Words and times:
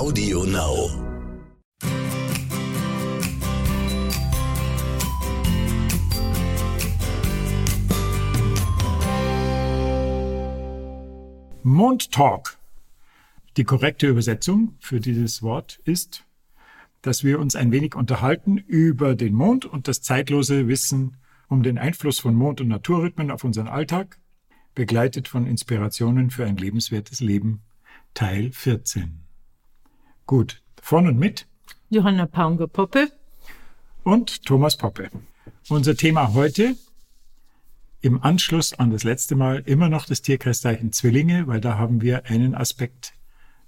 Audio 0.00 0.44
Now. 0.44 0.88
Mondtalk. 11.62 12.56
Die 13.58 13.64
korrekte 13.64 14.06
Übersetzung 14.06 14.74
für 14.80 15.00
dieses 15.00 15.42
Wort 15.42 15.82
ist, 15.84 16.24
dass 17.02 17.22
wir 17.22 17.38
uns 17.38 17.54
ein 17.54 17.70
wenig 17.70 17.94
unterhalten 17.94 18.56
über 18.56 19.14
den 19.14 19.34
Mond 19.34 19.66
und 19.66 19.86
das 19.86 20.00
zeitlose 20.00 20.66
Wissen 20.66 21.18
um 21.48 21.62
den 21.62 21.76
Einfluss 21.76 22.20
von 22.20 22.34
Mond- 22.34 22.62
und 22.62 22.68
Naturrhythmen 22.68 23.30
auf 23.30 23.44
unseren 23.44 23.68
Alltag, 23.68 24.18
begleitet 24.74 25.28
von 25.28 25.46
Inspirationen 25.46 26.30
für 26.30 26.46
ein 26.46 26.56
lebenswertes 26.56 27.20
Leben, 27.20 27.60
Teil 28.14 28.50
14. 28.50 29.19
Gut, 30.30 30.62
von 30.80 31.08
und 31.08 31.18
mit 31.18 31.48
Johanna 31.88 32.24
Paunger-Poppe 32.24 33.10
und 34.04 34.44
Thomas 34.44 34.76
Poppe. 34.76 35.10
Unser 35.68 35.96
Thema 35.96 36.34
heute 36.34 36.76
im 38.00 38.22
Anschluss 38.22 38.72
an 38.72 38.92
das 38.92 39.02
letzte 39.02 39.34
Mal 39.34 39.64
immer 39.66 39.88
noch 39.88 40.06
das 40.06 40.22
Tierkreiszeichen 40.22 40.92
Zwillinge, 40.92 41.48
weil 41.48 41.60
da 41.60 41.78
haben 41.78 42.00
wir 42.00 42.26
einen 42.26 42.54
Aspekt 42.54 43.14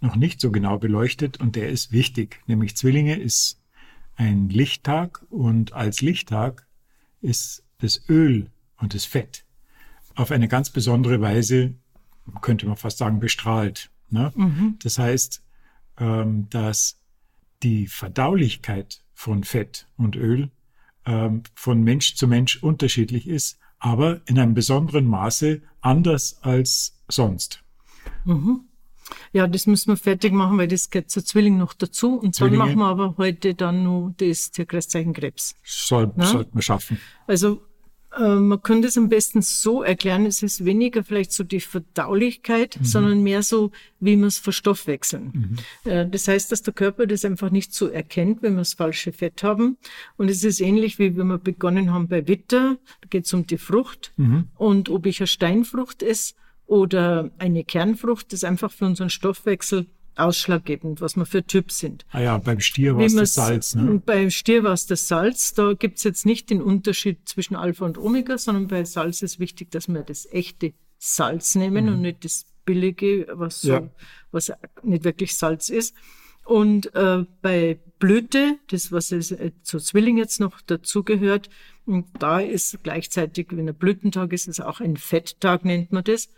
noch 0.00 0.14
nicht 0.14 0.40
so 0.40 0.52
genau 0.52 0.78
beleuchtet 0.78 1.40
und 1.40 1.56
der 1.56 1.68
ist 1.68 1.90
wichtig. 1.90 2.40
Nämlich 2.46 2.76
Zwillinge 2.76 3.18
ist 3.18 3.60
ein 4.14 4.48
Lichttag 4.48 5.26
und 5.30 5.72
als 5.72 6.00
Lichttag 6.00 6.68
ist 7.20 7.64
das 7.78 8.08
Öl 8.08 8.52
und 8.76 8.94
das 8.94 9.04
Fett 9.04 9.44
auf 10.14 10.30
eine 10.30 10.46
ganz 10.46 10.70
besondere 10.70 11.20
Weise, 11.20 11.74
könnte 12.40 12.68
man 12.68 12.76
fast 12.76 12.98
sagen, 12.98 13.18
bestrahlt. 13.18 13.90
Ne? 14.10 14.30
Mhm. 14.36 14.76
Das 14.80 15.00
heißt, 15.00 15.42
ähm, 15.98 16.48
dass 16.50 17.00
die 17.62 17.86
Verdaulichkeit 17.86 19.02
von 19.14 19.44
Fett 19.44 19.86
und 19.96 20.16
Öl 20.16 20.50
ähm, 21.06 21.42
von 21.54 21.82
Mensch 21.82 22.14
zu 22.14 22.26
Mensch 22.26 22.62
unterschiedlich 22.62 23.28
ist, 23.28 23.58
aber 23.78 24.20
in 24.26 24.38
einem 24.38 24.54
besonderen 24.54 25.06
Maße 25.06 25.62
anders 25.80 26.38
als 26.42 27.00
sonst. 27.08 27.62
Mhm. 28.24 28.68
Ja, 29.32 29.46
das 29.46 29.66
müssen 29.66 29.90
wir 29.90 29.96
fertig 29.96 30.32
machen, 30.32 30.58
weil 30.58 30.68
das 30.68 30.90
gehört 30.90 31.10
zur 31.10 31.24
Zwilling 31.24 31.58
noch 31.58 31.74
dazu. 31.74 32.18
Und 32.18 32.40
dann 32.40 32.54
machen 32.54 32.76
wir 32.76 32.86
aber 32.86 33.16
heute 33.18 33.54
dann 33.54 33.82
nur 33.82 34.14
das 34.16 34.50
Tierkreiszeichen 34.50 35.12
Krebs. 35.12 35.54
Soll? 35.64 36.12
Sollten 36.16 36.54
wir 36.54 36.62
schaffen. 36.62 36.98
Also 37.26 37.62
äh, 38.18 38.36
man 38.36 38.62
könnte 38.62 38.88
es 38.88 38.98
am 38.98 39.08
besten 39.08 39.42
so 39.42 39.82
erklären, 39.82 40.26
es 40.26 40.42
ist 40.42 40.64
weniger 40.64 41.04
vielleicht 41.04 41.32
so 41.32 41.44
die 41.44 41.60
Verdaulichkeit, 41.60 42.78
mhm. 42.78 42.84
sondern 42.84 43.22
mehr 43.22 43.42
so, 43.42 43.70
wie 44.00 44.16
wir 44.16 44.26
es 44.26 44.38
verstoffwechseln. 44.38 45.58
Mhm. 45.84 45.90
Äh, 45.90 46.08
das 46.08 46.28
heißt, 46.28 46.52
dass 46.52 46.62
der 46.62 46.74
Körper 46.74 47.06
das 47.06 47.24
einfach 47.24 47.50
nicht 47.50 47.72
so 47.72 47.88
erkennt, 47.88 48.42
wenn 48.42 48.54
wir 48.54 48.60
das 48.60 48.74
falsche 48.74 49.12
Fett 49.12 49.42
haben. 49.42 49.78
Und 50.16 50.28
es 50.28 50.44
ist 50.44 50.60
ähnlich, 50.60 50.98
wie 50.98 51.16
wenn 51.16 51.28
wir 51.28 51.38
begonnen 51.38 51.92
haben 51.92 52.08
bei 52.08 52.26
Witter, 52.28 52.76
da 53.00 53.08
geht 53.08 53.26
es 53.26 53.34
um 53.34 53.46
die 53.46 53.58
Frucht. 53.58 54.12
Mhm. 54.16 54.48
Und 54.56 54.90
ob 54.90 55.06
ich 55.06 55.20
eine 55.20 55.26
Steinfrucht 55.26 56.02
esse 56.02 56.34
oder 56.66 57.30
eine 57.38 57.64
Kernfrucht, 57.64 58.32
ist 58.32 58.44
einfach 58.44 58.72
für 58.72 58.86
unseren 58.86 59.10
Stoffwechsel 59.10 59.86
ausschlaggebend, 60.16 61.00
was 61.00 61.16
wir 61.16 61.26
für 61.26 61.44
Typ 61.44 61.72
sind. 61.72 62.04
Ah 62.10 62.20
ja, 62.20 62.38
beim 62.38 62.60
Stier 62.60 62.96
war 62.96 63.04
es 63.04 63.14
das 63.14 63.34
Salz. 63.34 63.74
Ne? 63.74 64.02
Beim 64.04 64.30
Stier 64.30 64.62
war 64.62 64.72
es 64.72 64.86
das 64.86 65.08
Salz. 65.08 65.54
Da 65.54 65.72
gibt 65.72 65.98
es 65.98 66.04
jetzt 66.04 66.26
nicht 66.26 66.50
den 66.50 66.62
Unterschied 66.62 67.28
zwischen 67.28 67.56
Alpha 67.56 67.84
und 67.84 67.98
Omega, 67.98 68.38
sondern 68.38 68.68
bei 68.68 68.84
Salz 68.84 69.22
ist 69.22 69.38
wichtig, 69.38 69.70
dass 69.70 69.88
wir 69.88 70.02
das 70.02 70.26
echte 70.30 70.74
Salz 70.98 71.54
nehmen 71.54 71.86
mhm. 71.86 71.92
und 71.92 72.00
nicht 72.02 72.24
das 72.24 72.44
billige, 72.64 73.26
was, 73.32 73.62
so, 73.62 73.72
ja. 73.72 73.88
was 74.30 74.52
nicht 74.82 75.04
wirklich 75.04 75.36
Salz 75.36 75.68
ist. 75.68 75.94
Und 76.44 76.94
äh, 76.94 77.24
bei 77.40 77.78
Blüte, 77.98 78.58
das 78.68 78.90
was 78.90 79.12
es, 79.12 79.30
äh, 79.30 79.52
zu 79.62 79.78
Zwilling 79.78 80.18
jetzt 80.18 80.40
noch 80.40 80.60
dazugehört, 80.60 81.48
da 82.18 82.40
ist 82.40 82.82
gleichzeitig, 82.82 83.48
wenn 83.50 83.68
ein 83.68 83.74
Blütentag 83.74 84.32
ist, 84.32 84.48
ist 84.48 84.60
auch 84.60 84.80
ein 84.80 84.96
Fetttag, 84.96 85.64
nennt 85.64 85.92
man 85.92 86.04
das. 86.04 86.28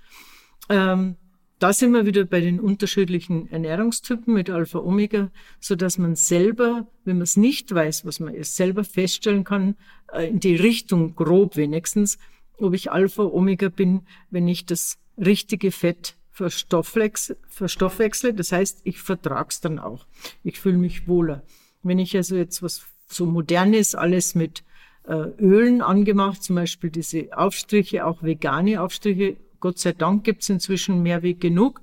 Ähm, 0.69 1.17
da 1.59 1.73
sind 1.73 1.93
wir 1.93 2.05
wieder 2.05 2.25
bei 2.25 2.41
den 2.41 2.61
unterschiedlichen 2.61 3.51
Ernährungstypen 3.51 4.35
mit 4.35 4.51
Alpha 4.51 4.81
Omega, 4.81 5.31
so 5.61 5.77
dass 5.77 5.99
man 5.99 6.17
selber, 6.17 6.87
wenn 7.05 7.19
man 7.19 7.23
es 7.23 7.37
nicht 7.37 7.73
weiß, 7.73 8.05
was 8.05 8.21
man 8.21 8.35
ist, 8.35 8.57
selber 8.57 8.85
feststellen 8.85 9.45
kann, 9.45 9.77
äh, 10.13 10.29
in 10.29 10.41
die 10.41 10.57
Richtung 10.57 11.15
grob 11.15 11.57
wenigstens, 11.57 12.19
ob 12.59 12.75
ich 12.75 12.91
Alpha 12.91 13.23
Omega 13.23 13.69
bin, 13.69 14.03
wenn 14.31 14.49
ich 14.49 14.67
das 14.67 14.99
richtige 15.17 15.71
Fett 15.71 16.17
verstoffwechsle. 16.33 18.35
Das 18.35 18.53
heißt, 18.53 18.81
ich 18.85 19.01
vertrag's 19.01 19.61
dann 19.61 19.79
auch. 19.79 20.07
Ich 20.43 20.61
fühle 20.61 20.79
mich 20.79 21.07
wohler. 21.07 21.43
Wenn 21.83 21.99
ich 21.99 22.17
also 22.17 22.37
jetzt 22.37 22.63
was 22.63 22.85
so 23.07 23.27
modernes, 23.27 23.95
alles 23.95 24.35
mit 24.35 24.65
äh, 25.07 25.29
Ölen 25.39 25.83
angemacht, 25.83 26.43
zum 26.43 26.57
Beispiel 26.57 26.91
diese 26.91 27.37
Aufstriche, 27.37 28.07
auch 28.07 28.23
vegane 28.23 28.81
Aufstriche, 28.81 29.37
Gott 29.61 29.79
sei 29.79 29.93
Dank 29.93 30.25
gibt 30.25 30.43
es 30.43 30.49
inzwischen 30.49 31.03
mehr 31.03 31.23
wie 31.23 31.35
genug. 31.35 31.81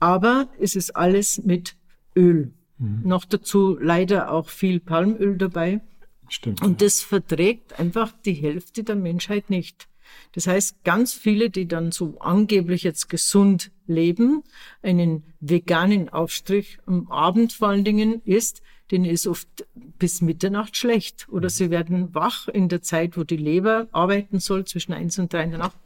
Aber 0.00 0.48
es 0.58 0.74
ist 0.74 0.96
alles 0.96 1.42
mit 1.44 1.76
Öl. 2.16 2.52
Mhm. 2.78 3.02
Noch 3.04 3.24
dazu 3.24 3.78
leider 3.80 4.32
auch 4.32 4.48
viel 4.48 4.80
Palmöl 4.80 5.38
dabei. 5.38 5.80
Stimmt. 6.28 6.62
Und 6.62 6.82
das 6.82 7.00
verträgt 7.00 7.78
einfach 7.78 8.12
die 8.24 8.32
Hälfte 8.32 8.84
der 8.84 8.96
Menschheit 8.96 9.50
nicht. 9.50 9.88
Das 10.32 10.46
heißt, 10.46 10.82
ganz 10.84 11.14
viele, 11.14 11.50
die 11.50 11.68
dann 11.68 11.92
so 11.92 12.18
angeblich 12.20 12.82
jetzt 12.82 13.08
gesund 13.08 13.70
leben, 13.86 14.42
einen 14.82 15.24
veganen 15.40 16.08
Aufstrich 16.08 16.78
am 16.86 17.10
Abend 17.10 17.52
vor 17.52 17.68
allen 17.68 17.84
Dingen 17.84 18.22
isst, 18.24 18.62
denen 18.90 19.04
ist 19.04 19.26
oft 19.26 19.48
bis 19.74 20.20
Mitternacht 20.20 20.76
schlecht. 20.76 21.28
Oder 21.30 21.46
mhm. 21.46 21.50
sie 21.50 21.70
werden 21.70 22.14
wach 22.14 22.48
in 22.48 22.68
der 22.68 22.82
Zeit, 22.82 23.16
wo 23.16 23.24
die 23.24 23.36
Leber 23.36 23.88
arbeiten 23.92 24.40
soll, 24.40 24.64
zwischen 24.64 24.92
eins 24.92 25.18
und 25.18 25.32
drei 25.32 25.44
in 25.44 25.50
der 25.50 25.58
Nacht. 25.60 25.76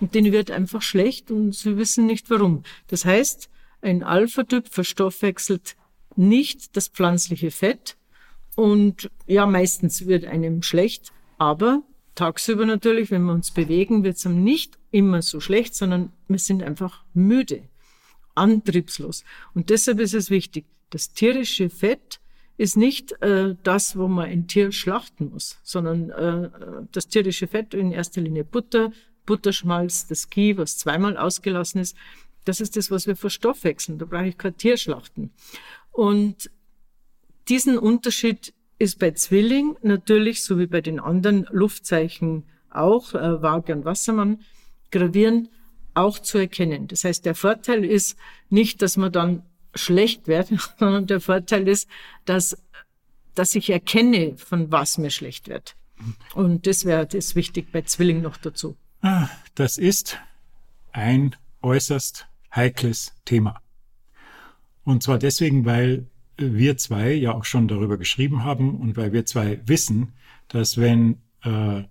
Und 0.00 0.14
denen 0.14 0.32
wird 0.32 0.50
einfach 0.50 0.82
schlecht 0.82 1.30
und 1.30 1.54
sie 1.54 1.76
wissen 1.76 2.06
nicht 2.06 2.30
warum. 2.30 2.62
Das 2.88 3.04
heißt, 3.04 3.50
ein 3.82 4.02
Alpha-Typ 4.02 4.68
verstoffwechselt 4.68 5.76
nicht 6.16 6.76
das 6.76 6.88
pflanzliche 6.88 7.50
Fett 7.50 7.96
und 8.56 9.10
ja, 9.26 9.46
meistens 9.46 10.06
wird 10.06 10.24
einem 10.24 10.62
schlecht, 10.62 11.12
aber 11.38 11.82
tagsüber 12.14 12.66
natürlich, 12.66 13.10
wenn 13.10 13.22
wir 13.22 13.32
uns 13.32 13.52
bewegen, 13.52 14.04
wird 14.04 14.16
es 14.16 14.26
einem 14.26 14.42
nicht 14.42 14.78
immer 14.90 15.22
so 15.22 15.40
schlecht, 15.40 15.74
sondern 15.74 16.12
wir 16.28 16.38
sind 16.38 16.62
einfach 16.62 17.04
müde, 17.14 17.62
antriebslos. 18.34 19.24
Und 19.54 19.70
deshalb 19.70 20.00
ist 20.00 20.14
es 20.14 20.30
wichtig, 20.30 20.66
das 20.90 21.12
tierische 21.12 21.70
Fett 21.70 22.20
ist 22.58 22.76
nicht 22.76 23.12
äh, 23.22 23.54
das, 23.62 23.96
wo 23.96 24.06
man 24.08 24.26
ein 24.26 24.46
Tier 24.46 24.72
schlachten 24.72 25.30
muss, 25.30 25.58
sondern 25.62 26.10
äh, 26.10 26.50
das 26.92 27.08
tierische 27.08 27.46
Fett 27.46 27.72
in 27.72 27.92
erster 27.92 28.20
Linie 28.20 28.44
Butter, 28.44 28.92
Butterschmalz, 29.26 30.06
das 30.06 30.30
Ghee, 30.30 30.56
was 30.56 30.78
zweimal 30.78 31.16
ausgelassen 31.16 31.80
ist, 31.80 31.96
das 32.44 32.60
ist 32.60 32.76
das, 32.76 32.90
was 32.90 33.06
wir 33.06 33.16
verstoffwechseln. 33.16 33.98
Da 33.98 34.06
brauche 34.06 34.26
ich 34.26 34.38
kein 34.38 34.56
Tierschlachten. 34.56 35.30
Und 35.92 36.50
diesen 37.48 37.78
Unterschied 37.78 38.54
ist 38.78 38.98
bei 38.98 39.10
Zwilling 39.10 39.76
natürlich, 39.82 40.42
so 40.42 40.58
wie 40.58 40.66
bei 40.66 40.80
den 40.80 41.00
anderen 41.00 41.46
Luftzeichen 41.50 42.44
auch, 42.70 43.14
äh, 43.14 43.42
Waage 43.42 43.74
und 43.74 43.84
Wassermann, 43.84 44.40
gravierend 44.90 45.50
auch 45.94 46.18
zu 46.18 46.38
erkennen. 46.38 46.86
Das 46.86 47.04
heißt, 47.04 47.26
der 47.26 47.34
Vorteil 47.34 47.84
ist 47.84 48.16
nicht, 48.48 48.80
dass 48.80 48.96
man 48.96 49.12
dann 49.12 49.42
schlecht 49.74 50.28
wird, 50.28 50.48
sondern 50.78 51.06
der 51.06 51.20
Vorteil 51.20 51.68
ist, 51.68 51.88
dass, 52.24 52.56
dass 53.34 53.54
ich 53.54 53.70
erkenne, 53.70 54.36
von 54.36 54.72
was 54.72 54.98
mir 54.98 55.10
schlecht 55.10 55.48
wird. 55.48 55.76
Und 56.34 56.66
das 56.66 56.84
wäre 56.84 57.06
das 57.06 57.34
wichtig 57.34 57.70
bei 57.72 57.82
Zwilling 57.82 58.22
noch 58.22 58.38
dazu. 58.38 58.76
Ah, 59.02 59.28
das 59.54 59.78
ist 59.78 60.18
ein 60.92 61.34
äußerst 61.62 62.26
heikles 62.54 63.14
Thema. 63.24 63.60
Und 64.84 65.02
zwar 65.02 65.18
deswegen, 65.18 65.64
weil 65.64 66.06
wir 66.36 66.76
zwei 66.76 67.12
ja 67.12 67.32
auch 67.32 67.44
schon 67.44 67.68
darüber 67.68 67.96
geschrieben 67.96 68.44
haben 68.44 68.78
und 68.78 68.96
weil 68.96 69.12
wir 69.12 69.24
zwei 69.24 69.60
wissen, 69.66 70.12
dass 70.48 70.76
wenn 70.76 71.20
äh, 71.44 71.84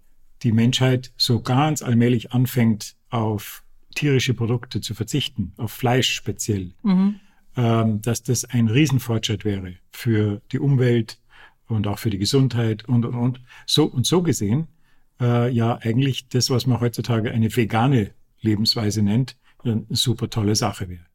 die 0.43 0.51
Menschheit 0.51 1.11
so 1.17 1.41
ganz 1.41 1.81
allmählich 1.81 2.31
anfängt, 2.31 2.95
auf 3.09 3.63
tierische 3.95 4.33
Produkte 4.35 4.81
zu 4.81 4.93
verzichten, 4.93 5.53
auf 5.57 5.71
Fleisch 5.71 6.13
speziell, 6.13 6.73
mhm. 6.83 7.19
ähm, 7.57 8.01
dass 8.01 8.21
das 8.21 8.45
ein 8.45 8.67
Riesenfortschritt 8.67 9.45
wäre 9.45 9.75
für 9.91 10.41
die 10.51 10.59
Umwelt 10.59 11.19
und 11.67 11.87
auch 11.87 11.97
für 11.97 12.11
die 12.11 12.19
Gesundheit 12.19 12.85
und, 12.87 13.05
und, 13.05 13.15
und. 13.15 13.41
So 13.65 13.85
und 13.85 14.05
so 14.05 14.21
gesehen 14.21 14.67
äh, 15.19 15.51
ja 15.51 15.77
eigentlich 15.77 16.27
das, 16.29 16.49
was 16.49 16.65
man 16.65 16.79
heutzutage 16.79 17.31
eine 17.31 17.55
vegane 17.55 18.11
Lebensweise 18.41 19.01
nennt, 19.01 19.37
eine 19.63 19.85
super 19.89 20.29
tolle 20.29 20.55
Sache 20.55 20.89
wäre. 20.89 21.05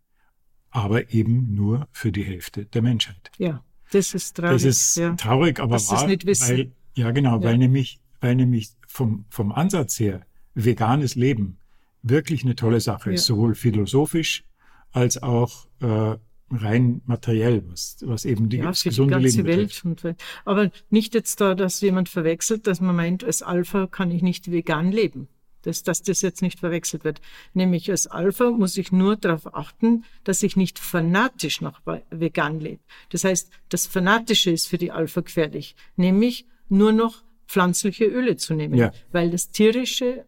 Aber 0.71 1.13
eben 1.13 1.55
nur 1.55 1.89
für 1.93 2.13
die 2.13 2.25
Hälfte 2.25 2.67
der 2.67 2.83
Menschheit. 2.83 3.31
Ja, 3.39 3.63
das 3.93 4.15
ist 4.15 4.37
traurig. 4.37 4.55
Das 4.55 4.65
ist 4.65 4.97
ja. 4.97 5.15
traurig, 5.15 5.61
aber 5.61 5.77
Dass 5.77 5.91
wahr, 5.91 6.07
nicht 6.07 6.27
wissen. 6.27 6.49
weil, 6.49 6.73
ja 6.95 7.11
genau, 7.13 7.37
ja. 7.39 7.43
weil 7.45 7.59
nämlich, 7.59 8.01
weil 8.21 8.35
nämlich 8.35 8.71
vom, 8.89 9.25
vom 9.31 9.53
Ansatz 9.53 9.99
her 10.01 10.27
veganes 10.55 11.15
Leben 11.15 11.59
wirklich 12.03 12.45
eine 12.45 12.55
tolle 12.57 12.81
Sache 12.81 13.11
ja. 13.11 13.15
ist, 13.15 13.25
sowohl 13.25 13.55
philosophisch 13.55 14.45
als 14.91 15.23
auch 15.23 15.67
äh, 15.81 16.17
rein 16.57 17.01
materiell, 17.07 17.63
was, 17.69 17.97
was 18.03 18.25
eben 18.25 18.49
die, 18.49 18.59
ja, 18.59 18.65
das 18.67 18.83
für 18.83 18.89
die 18.89 18.89
gesunde 18.91 19.13
ganze 19.21 19.37
Leben 19.43 19.49
Welt. 19.49 19.83
betrifft. 19.85 20.23
Aber 20.45 20.71
nicht 20.91 21.15
jetzt 21.15 21.41
da, 21.41 21.55
dass 21.55 21.81
jemand 21.81 22.09
verwechselt, 22.09 22.67
dass 22.67 22.81
man 22.81 22.97
meint, 22.97 23.25
als 23.25 23.43
Alpha 23.43 23.87
kann 23.87 24.11
ich 24.11 24.23
nicht 24.23 24.51
vegan 24.51 24.93
leben. 24.93 25.29
Das, 25.63 25.83
dass 25.83 26.03
das 26.03 26.21
jetzt 26.21 26.43
nicht 26.43 26.61
verwechselt 26.61 27.05
wird. 27.05 27.23
Nämlich 27.55 27.91
als 27.91 28.07
Alpha 28.07 28.51
muss 28.51 28.77
ich 28.77 28.93
nur 28.93 29.17
darauf 29.17 29.55
achten, 29.55 30.05
dass 30.23 30.43
ich 30.43 30.57
nicht 30.57 30.79
fanatisch 30.79 31.63
nach 31.63 31.81
vegan 32.11 32.61
lebe. 32.61 32.83
Das 33.09 33.25
heißt, 33.25 33.51
das 33.71 33.87
Fanatische 33.87 34.51
ist 34.51 34.69
für 34.69 34.77
die 34.77 34.93
Alpha 34.93 35.23
gefährlich, 35.23 35.75
nämlich 35.97 36.45
nur 36.69 36.93
noch 36.93 37.23
pflanzliche 37.49 38.05
Öle 38.05 38.37
zu 38.37 38.53
nehmen, 38.55 38.75
Ja. 38.75 38.93
weil 39.11 39.31
das 39.31 39.49
tierische 39.51 40.27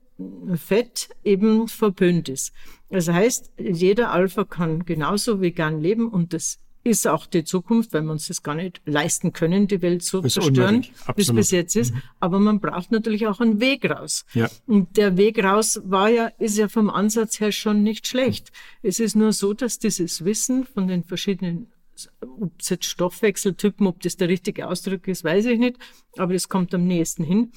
Fett 0.55 1.11
eben 1.25 1.69
verpönt 1.69 2.29
ist. 2.29 2.53
Das 2.89 3.09
heißt, 3.09 3.53
jeder 3.59 4.11
Alpha 4.13 4.45
kann 4.45 4.85
genauso 4.85 5.41
vegan 5.41 5.81
leben 5.81 6.09
und 6.09 6.33
das 6.33 6.59
ist 6.85 7.07
auch 7.09 7.27
die 7.27 7.43
Zukunft, 7.43 7.93
weil 7.93 8.03
wir 8.03 8.13
uns 8.13 8.29
das 8.29 8.45
gar 8.45 8.55
nicht 8.55 8.81
leisten 8.87 9.33
können, 9.33 9.67
die 9.67 9.83
Welt 9.83 10.03
so 10.03 10.23
ist 10.23 10.35
zerstören, 10.35 10.87
wie 11.17 11.23
es 11.23 11.35
bis 11.35 11.51
jetzt 11.51 11.75
ist. 11.75 11.93
Aber 12.21 12.39
man 12.39 12.61
braucht 12.61 12.93
natürlich 12.93 13.27
auch 13.27 13.41
einen 13.41 13.61
Weg 13.61 13.91
raus. 13.91 14.25
Ja. 14.35 14.49
Und 14.67 14.97
der 14.97 15.17
Weg 15.17 15.43
raus 15.43 15.81
war 15.85 16.09
ja, 16.09 16.29
ist 16.39 16.57
ja 16.57 16.69
vom 16.69 16.89
Ansatz 16.89 17.41
her 17.41 17.51
schon 17.51 17.83
nicht 17.83 18.07
schlecht. 18.07 18.53
Es 18.83 19.01
ist 19.01 19.17
nur 19.17 19.33
so, 19.33 19.53
dass 19.53 19.81
dieses 19.81 20.25
Wissen 20.25 20.65
von 20.65 20.87
den 20.87 21.03
verschiedenen, 21.03 21.73
ob 22.21 22.53
es 22.61 22.69
jetzt 22.69 22.85
Stoffwechseltypen, 22.85 23.87
ob 23.89 24.01
das 24.01 24.17
der 24.17 24.29
richtige 24.29 24.69
Ausdruck 24.69 25.09
ist, 25.09 25.25
weiß 25.25 25.47
ich 25.47 25.59
nicht, 25.59 25.79
aber 26.17 26.35
das 26.35 26.49
kommt 26.49 26.73
am 26.73 26.87
nächsten 26.87 27.25
hin. 27.25 27.51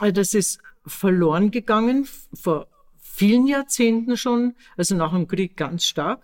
Äh, 0.00 0.12
Das 0.12 0.34
ist 0.34 0.60
verloren 0.88 1.50
gegangen 1.50 2.06
vor 2.34 2.66
vielen 3.00 3.46
Jahrzehnten 3.46 4.16
schon, 4.16 4.54
also 4.76 4.94
nach 4.94 5.12
dem 5.12 5.26
Krieg 5.28 5.56
ganz 5.56 5.84
stark. 5.84 6.22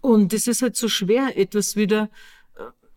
Und 0.00 0.32
es 0.32 0.46
ist 0.46 0.62
halt 0.62 0.76
so 0.76 0.88
schwer, 0.88 1.36
etwas 1.36 1.76
wieder 1.76 2.10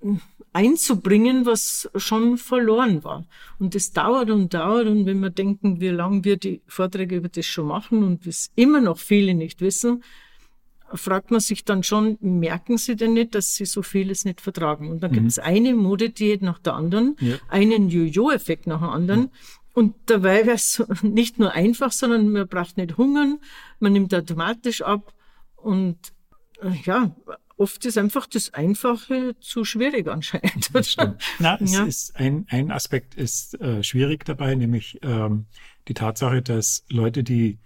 äh, 0.03 0.15
einzubringen, 0.53 1.45
was 1.45 1.89
schon 1.95 2.37
verloren 2.37 3.03
war. 3.03 3.25
Und 3.59 3.75
das 3.75 3.91
dauert 3.91 4.29
und 4.29 4.53
dauert. 4.53 4.87
Und 4.87 5.05
wenn 5.05 5.19
wir 5.19 5.29
denken, 5.29 5.79
wie 5.81 5.89
lange 5.89 6.23
wir 6.23 6.37
die 6.37 6.61
Vorträge 6.67 7.15
über 7.17 7.29
das 7.29 7.45
schon 7.45 7.67
machen 7.67 8.03
und 8.03 8.25
es 8.27 8.51
immer 8.55 8.81
noch 8.81 8.97
viele 8.97 9.33
nicht 9.33 9.61
wissen, 9.61 10.03
fragt 10.93 11.29
man 11.29 11.39
sich 11.39 11.65
dann 11.65 11.83
schon, 11.83 12.17
merken 12.21 12.77
sie 12.79 12.95
denn 12.95 13.13
nicht, 13.13 13.35
dass 13.35 13.53
sie 13.55 13.65
so 13.65 13.81
vieles 13.83 14.25
nicht 14.25 14.41
vertragen? 14.41 14.89
Und 14.89 15.03
dann 15.03 15.11
gibt 15.11 15.27
es 15.27 15.37
eine 15.37 15.75
Modediät 15.75 16.41
nach 16.41 16.57
der 16.59 16.73
anderen, 16.73 17.15
Ja. 17.19 17.35
einen 17.47 17.89
Jojo-Effekt 17.89 18.65
nach 18.67 18.79
dem 18.79 18.89
anderen. 18.89 19.29
Und 19.73 19.95
dabei 20.07 20.45
wäre 20.45 20.55
es 20.55 20.83
nicht 21.03 21.39
nur 21.39 21.53
einfach, 21.53 21.91
sondern 21.91 22.29
man 22.29 22.47
braucht 22.47 22.77
nicht 22.77 22.97
hungern, 22.97 23.39
man 23.79 23.93
nimmt 23.93 24.13
automatisch 24.13 24.81
ab. 24.81 25.13
Und 25.55 25.97
äh, 26.61 26.71
ja, 26.85 27.15
oft 27.57 27.85
ist 27.85 27.97
einfach 27.97 28.25
das 28.27 28.53
Einfache 28.53 29.35
zu 29.39 29.65
schwierig 29.65 30.07
anscheinend. 30.07 30.69
Na, 31.39 31.57
es 31.61 31.73
Ja. 31.73 31.83
ist 31.83 32.15
ein, 32.15 32.45
ein 32.49 32.71
Aspekt 32.71 33.15
ist 33.15 33.59
äh, 33.61 33.83
schwierig 33.83 34.25
dabei, 34.25 34.55
nämlich 34.55 34.99
ähm, 35.03 35.45
die 35.87 35.93
Tatsache, 35.93 36.41
dass 36.41 36.83
Leute, 36.89 37.23
die 37.23 37.59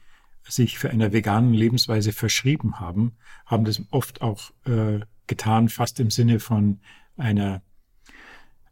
sich 0.47 0.77
für 0.77 0.89
eine 0.89 1.13
veganen 1.13 1.53
Lebensweise 1.53 2.11
verschrieben 2.11 2.79
haben, 2.79 3.13
haben 3.45 3.63
das 3.65 3.81
oft 3.91 4.21
auch 4.21 4.51
äh, 4.65 4.99
getan, 5.27 5.69
fast 5.69 5.99
im 5.99 6.09
Sinne 6.11 6.39
von 6.39 6.79
einer 7.15 7.61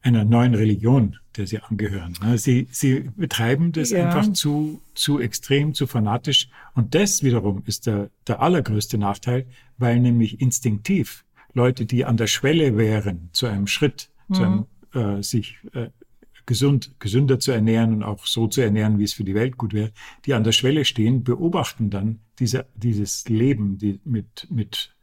einer 0.02 0.26
neuen 0.26 0.56
Religion, 0.56 1.18
der 1.38 1.48
sie 1.48 1.60
angehören. 1.60 2.18
Ne, 2.22 2.38
Sie, 2.38 2.68
sie 2.72 3.10
betreiben 3.16 3.72
das 3.72 3.92
Ja. 3.92 4.06
einfach 4.06 4.32
zu, 4.34 4.82
zu 4.94 5.20
extrem, 5.20 5.74
zu 5.74 5.88
fanatisch. 5.88 6.50
Und 6.74 6.94
das 6.96 7.24
wiederum 7.24 7.64
ist 7.66 7.88
der, 7.88 8.10
der 8.28 8.42
allergrößte 8.42 8.98
Nachteil, 8.98 9.46
weil 9.78 10.00
nämlich 10.00 10.42
instinktiv 10.42 11.24
Leute, 11.54 11.86
die 11.86 12.06
an 12.06 12.18
der 12.18 12.28
Schwelle 12.28 12.78
wären 12.78 13.30
zu 13.34 13.46
einem 13.48 13.68
Schritt, 13.68 14.10
zu 14.32 14.44
einem, 14.44 14.66
äh, 14.94 15.22
sich 15.22 15.58
äh, 15.74 15.90
gesund, 16.46 16.96
gesünder 17.00 17.40
zu 17.40 17.52
ernähren 17.52 17.94
und 17.94 18.04
auch 18.04 18.26
so 18.26 18.48
zu 18.48 18.62
ernähren, 18.62 19.00
wie 19.00 19.04
es 19.04 19.14
für 19.14 19.24
die 19.24 19.36
Welt 19.36 19.58
gut 19.58 19.74
wäre, 19.74 19.92
die 20.26 20.34
an 20.34 20.44
der 20.44 20.54
Schwelle 20.54 20.86
stehen, 20.86 21.24
beobachten 21.24 21.90
dann 21.90 22.20
diese, 22.40 22.66
dieses 22.76 23.28
Leben 23.28 23.78
die, 23.78 24.00
mit, 24.06 24.48
mit 24.50 24.96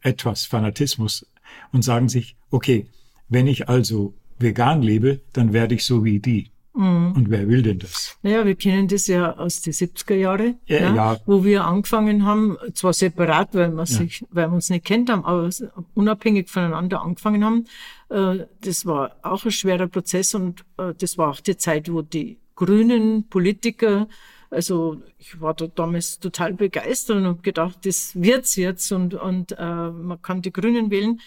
etwas 0.00 0.46
Fanatismus 0.46 1.26
und 1.72 1.82
sagen 1.82 2.08
sich, 2.08 2.36
okay, 2.50 2.86
wenn 3.28 3.46
ich 3.46 3.68
also 3.68 4.14
vegan 4.38 4.82
lebe, 4.82 5.20
dann 5.32 5.52
werde 5.52 5.74
ich 5.74 5.84
so 5.84 6.04
wie 6.04 6.18
die. 6.20 6.50
Und 6.74 7.26
wer 7.28 7.46
will 7.48 7.60
denn 7.60 7.78
das? 7.80 8.16
Naja, 8.22 8.46
wir 8.46 8.54
kennen 8.54 8.88
das 8.88 9.06
ja 9.06 9.36
aus 9.36 9.60
den 9.60 9.74
70er 9.74 10.14
Jahre, 10.14 10.54
Ja, 10.66 10.94
ja. 10.94 11.16
wo 11.26 11.44
wir 11.44 11.66
angefangen 11.66 12.24
haben, 12.24 12.56
zwar 12.72 12.94
separat, 12.94 13.54
weil 13.54 13.72
wir, 13.72 13.84
sich, 13.84 14.24
weil 14.30 14.48
wir 14.48 14.54
uns 14.54 14.70
nicht 14.70 14.86
kennt 14.86 15.10
haben, 15.10 15.22
aber 15.22 15.50
unabhängig 15.92 16.48
voneinander 16.48 17.02
angefangen 17.02 17.44
haben. 17.44 17.64
Äh, 18.08 18.46
Das 18.62 18.86
war 18.86 19.16
auch 19.22 19.44
ein 19.44 19.50
schwerer 19.50 19.86
Prozess 19.86 20.34
und 20.34 20.64
äh, 20.78 20.94
das 20.96 21.18
war 21.18 21.28
auch 21.28 21.40
die 21.40 21.58
Zeit, 21.58 21.92
wo 21.92 22.00
die 22.00 22.38
grünen 22.54 23.28
Politiker, 23.28 24.08
also 24.50 24.96
ich 25.18 25.42
war 25.42 25.52
da 25.52 25.66
damals 25.66 26.20
total 26.20 26.54
begeistert 26.54 27.18
und 27.18 27.26
habe 27.26 27.42
gedacht, 27.42 27.84
das 27.84 28.14
wird's 28.14 28.56
jetzt 28.56 28.90
und, 28.92 29.12
und 29.12 29.52
äh, 29.58 29.90
man 29.90 30.22
kann 30.22 30.40
die 30.40 30.52
Grünen 30.52 30.90
wählen. 30.90 31.20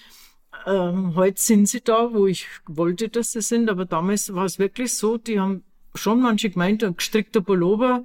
Ähm, 0.66 1.16
heute 1.16 1.42
sind 1.42 1.68
sie 1.68 1.82
da, 1.82 2.14
wo 2.14 2.28
ich 2.28 2.48
wollte, 2.66 3.10
dass 3.10 3.34
sie 3.34 3.42
sind, 3.42 3.70
aber 3.70 3.86
damals 3.86 4.34
war 4.34 4.46
es 4.46 4.60
wirklich 4.60 4.94
so, 4.94 5.18
die 5.18 5.40
haben 5.40 5.64
schon 5.94 6.22
manche 6.22 6.50
gemeint, 6.50 6.84
ein 6.84 6.98
gestrickter 6.98 7.42
Pullover 7.42 8.04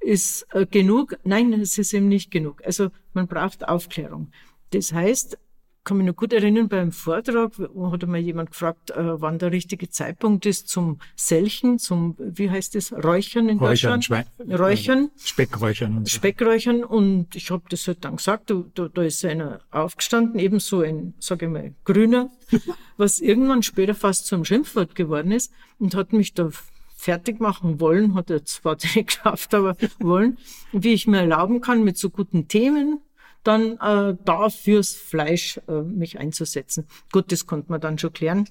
ist 0.00 0.46
äh, 0.52 0.66
genug. 0.66 1.16
Nein, 1.24 1.52
es 1.54 1.78
ist 1.78 1.92
eben 1.92 2.08
nicht 2.08 2.30
genug. 2.30 2.62
Also 2.64 2.90
man 3.14 3.26
braucht 3.26 3.68
Aufklärung. 3.68 4.30
Das 4.70 4.92
heißt, 4.92 5.38
kann 5.84 5.96
mich 5.96 6.06
noch 6.06 6.14
gut 6.14 6.32
erinnern, 6.32 6.68
beim 6.68 6.92
Vortrag 6.92 7.58
hat 7.58 8.04
einmal 8.04 8.20
jemand 8.20 8.52
gefragt, 8.52 8.90
äh, 8.92 9.20
wann 9.20 9.38
der 9.38 9.50
richtige 9.50 9.90
Zeitpunkt 9.90 10.46
ist 10.46 10.68
zum 10.68 11.00
Selchen, 11.16 11.78
zum, 11.78 12.14
wie 12.18 12.50
heißt 12.50 12.76
es, 12.76 12.92
Räuchern 12.92 13.48
in 13.48 13.58
Räuchern, 13.58 14.00
Deutschland? 14.00 14.04
Schwein, 14.04 14.24
Räuchern. 14.48 15.10
Speckräuchern 15.16 15.96
und 15.96 16.08
so. 16.08 16.16
Speckräuchern 16.16 16.84
und 16.84 17.34
ich 17.34 17.50
habe 17.50 17.64
das 17.68 17.86
halt 17.88 18.04
dann 18.04 18.16
gesagt, 18.16 18.50
da, 18.50 18.64
da, 18.74 18.88
da 18.88 19.02
ist 19.02 19.24
einer 19.24 19.60
aufgestanden, 19.70 20.38
ebenso 20.38 20.82
ein, 20.82 21.14
sage 21.18 21.46
ich 21.46 21.52
mal, 21.52 21.74
grüner, 21.84 22.30
was 22.96 23.18
irgendwann 23.18 23.62
später 23.62 23.94
fast 23.94 24.26
zum 24.26 24.44
Schimpfwort 24.44 24.94
geworden 24.94 25.32
ist 25.32 25.52
und 25.78 25.96
hat 25.96 26.12
mich 26.12 26.32
da 26.34 26.50
fertig 26.94 27.40
machen 27.40 27.80
wollen, 27.80 28.14
hat 28.14 28.30
er 28.30 28.44
zwar 28.44 28.76
nicht 28.94 29.08
geschafft, 29.08 29.52
aber 29.52 29.76
wollen, 29.98 30.38
wie 30.70 30.92
ich 30.92 31.08
mir 31.08 31.18
erlauben 31.18 31.60
kann, 31.60 31.82
mit 31.82 31.98
so 31.98 32.08
guten 32.08 32.46
Themen 32.46 33.00
dann 33.44 33.78
äh, 33.78 34.16
da 34.24 34.48
fürs 34.48 34.94
Fleisch 34.94 35.60
äh, 35.68 35.82
mich 35.82 36.18
einzusetzen. 36.18 36.86
Gut, 37.10 37.32
das 37.32 37.46
konnte 37.46 37.70
man 37.70 37.80
dann 37.80 37.98
schon 37.98 38.12
klären. 38.12 38.48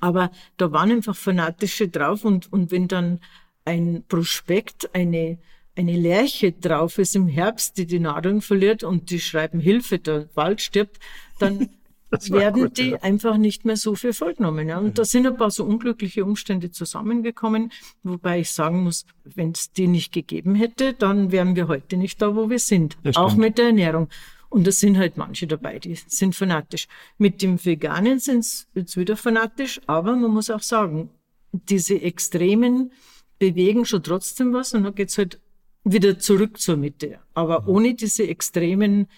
Aber 0.00 0.30
da 0.56 0.72
waren 0.72 0.90
einfach 0.90 1.16
Fanatische 1.16 1.88
drauf 1.88 2.24
und, 2.24 2.52
und 2.52 2.70
wenn 2.70 2.88
dann 2.88 3.20
ein 3.64 4.04
Prospekt, 4.08 4.94
eine, 4.94 5.38
eine 5.76 5.96
Lerche 5.96 6.52
drauf 6.52 6.98
ist 6.98 7.16
im 7.16 7.28
Herbst, 7.28 7.78
die 7.78 7.86
die 7.86 7.98
Nahrung 7.98 8.40
verliert 8.40 8.82
und 8.82 9.10
die 9.10 9.20
schreiben 9.20 9.60
Hilfe, 9.60 9.98
der 9.98 10.28
Wald 10.34 10.60
stirbt, 10.60 10.98
dann 11.38 11.68
werden 12.30 12.62
gut, 12.62 12.78
die 12.78 12.90
ja. 12.90 12.98
einfach 13.02 13.36
nicht 13.36 13.64
mehr 13.64 13.76
so 13.76 13.94
viel 13.94 14.12
vollgenommen. 14.12 14.68
Ja. 14.68 14.78
Und 14.78 14.98
da 14.98 15.04
sind 15.04 15.26
ein 15.26 15.36
paar 15.36 15.50
so 15.50 15.64
unglückliche 15.64 16.24
Umstände 16.24 16.70
zusammengekommen, 16.70 17.72
wobei 18.02 18.40
ich 18.40 18.50
sagen 18.52 18.82
muss, 18.82 19.06
wenn 19.24 19.52
es 19.52 19.72
die 19.72 19.88
nicht 19.88 20.12
gegeben 20.12 20.54
hätte, 20.54 20.92
dann 20.94 21.32
wären 21.32 21.56
wir 21.56 21.68
heute 21.68 21.96
nicht 21.96 22.20
da, 22.22 22.34
wo 22.36 22.50
wir 22.50 22.58
sind. 22.58 22.96
Das 23.02 23.16
Auch 23.16 23.30
stimmt. 23.30 23.42
mit 23.42 23.58
der 23.58 23.66
Ernährung. 23.66 24.08
Und 24.48 24.66
da 24.66 24.72
sind 24.72 24.96
halt 24.96 25.16
manche 25.16 25.46
dabei, 25.46 25.78
die 25.78 25.96
sind 26.06 26.34
fanatisch. 26.34 26.86
Mit 27.18 27.42
dem 27.42 27.62
Veganen 27.64 28.18
sind 28.20 28.40
es 28.40 28.68
jetzt 28.74 28.96
wieder 28.96 29.16
fanatisch, 29.16 29.80
aber 29.86 30.14
man 30.16 30.30
muss 30.30 30.50
auch 30.50 30.62
sagen, 30.62 31.10
diese 31.52 32.00
Extremen 32.00 32.92
bewegen 33.38 33.84
schon 33.84 34.02
trotzdem 34.02 34.52
was 34.52 34.72
und 34.72 34.84
dann 34.84 34.94
geht's 34.94 35.18
halt 35.18 35.40
wieder 35.84 36.18
zurück 36.18 36.58
zur 36.58 36.76
Mitte. 36.76 37.18
Aber 37.34 37.68
ohne 37.68 37.94
diese 37.94 38.26
extremen 38.26 39.08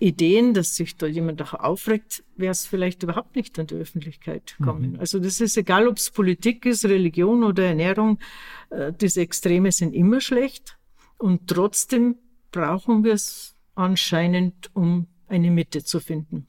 Ideen, 0.00 0.54
dass 0.54 0.76
sich 0.76 0.96
da 0.96 1.06
jemand 1.06 1.42
auch 1.42 1.52
aufregt, 1.54 2.24
wäre 2.36 2.52
es 2.52 2.66
vielleicht 2.66 3.02
überhaupt 3.02 3.36
nicht 3.36 3.58
an 3.58 3.66
die 3.66 3.74
Öffentlichkeit 3.74 4.56
kommen. 4.64 4.98
Also 4.98 5.18
das 5.18 5.40
ist 5.40 5.56
egal, 5.58 5.86
ob 5.88 5.98
es 5.98 6.10
Politik 6.10 6.64
ist, 6.64 6.84
Religion 6.86 7.44
oder 7.44 7.64
Ernährung, 7.66 8.18
äh, 8.70 8.92
diese 8.98 9.20
Extreme 9.20 9.70
sind 9.72 9.94
immer 9.94 10.20
schlecht 10.22 10.78
und 11.18 11.46
trotzdem 11.48 12.16
brauchen 12.50 13.04
wir 13.04 13.12
es 13.12 13.54
anscheinend, 13.74 14.70
um 14.74 15.06
eine 15.28 15.50
Mitte 15.50 15.84
zu 15.84 16.00
finden. 16.00 16.46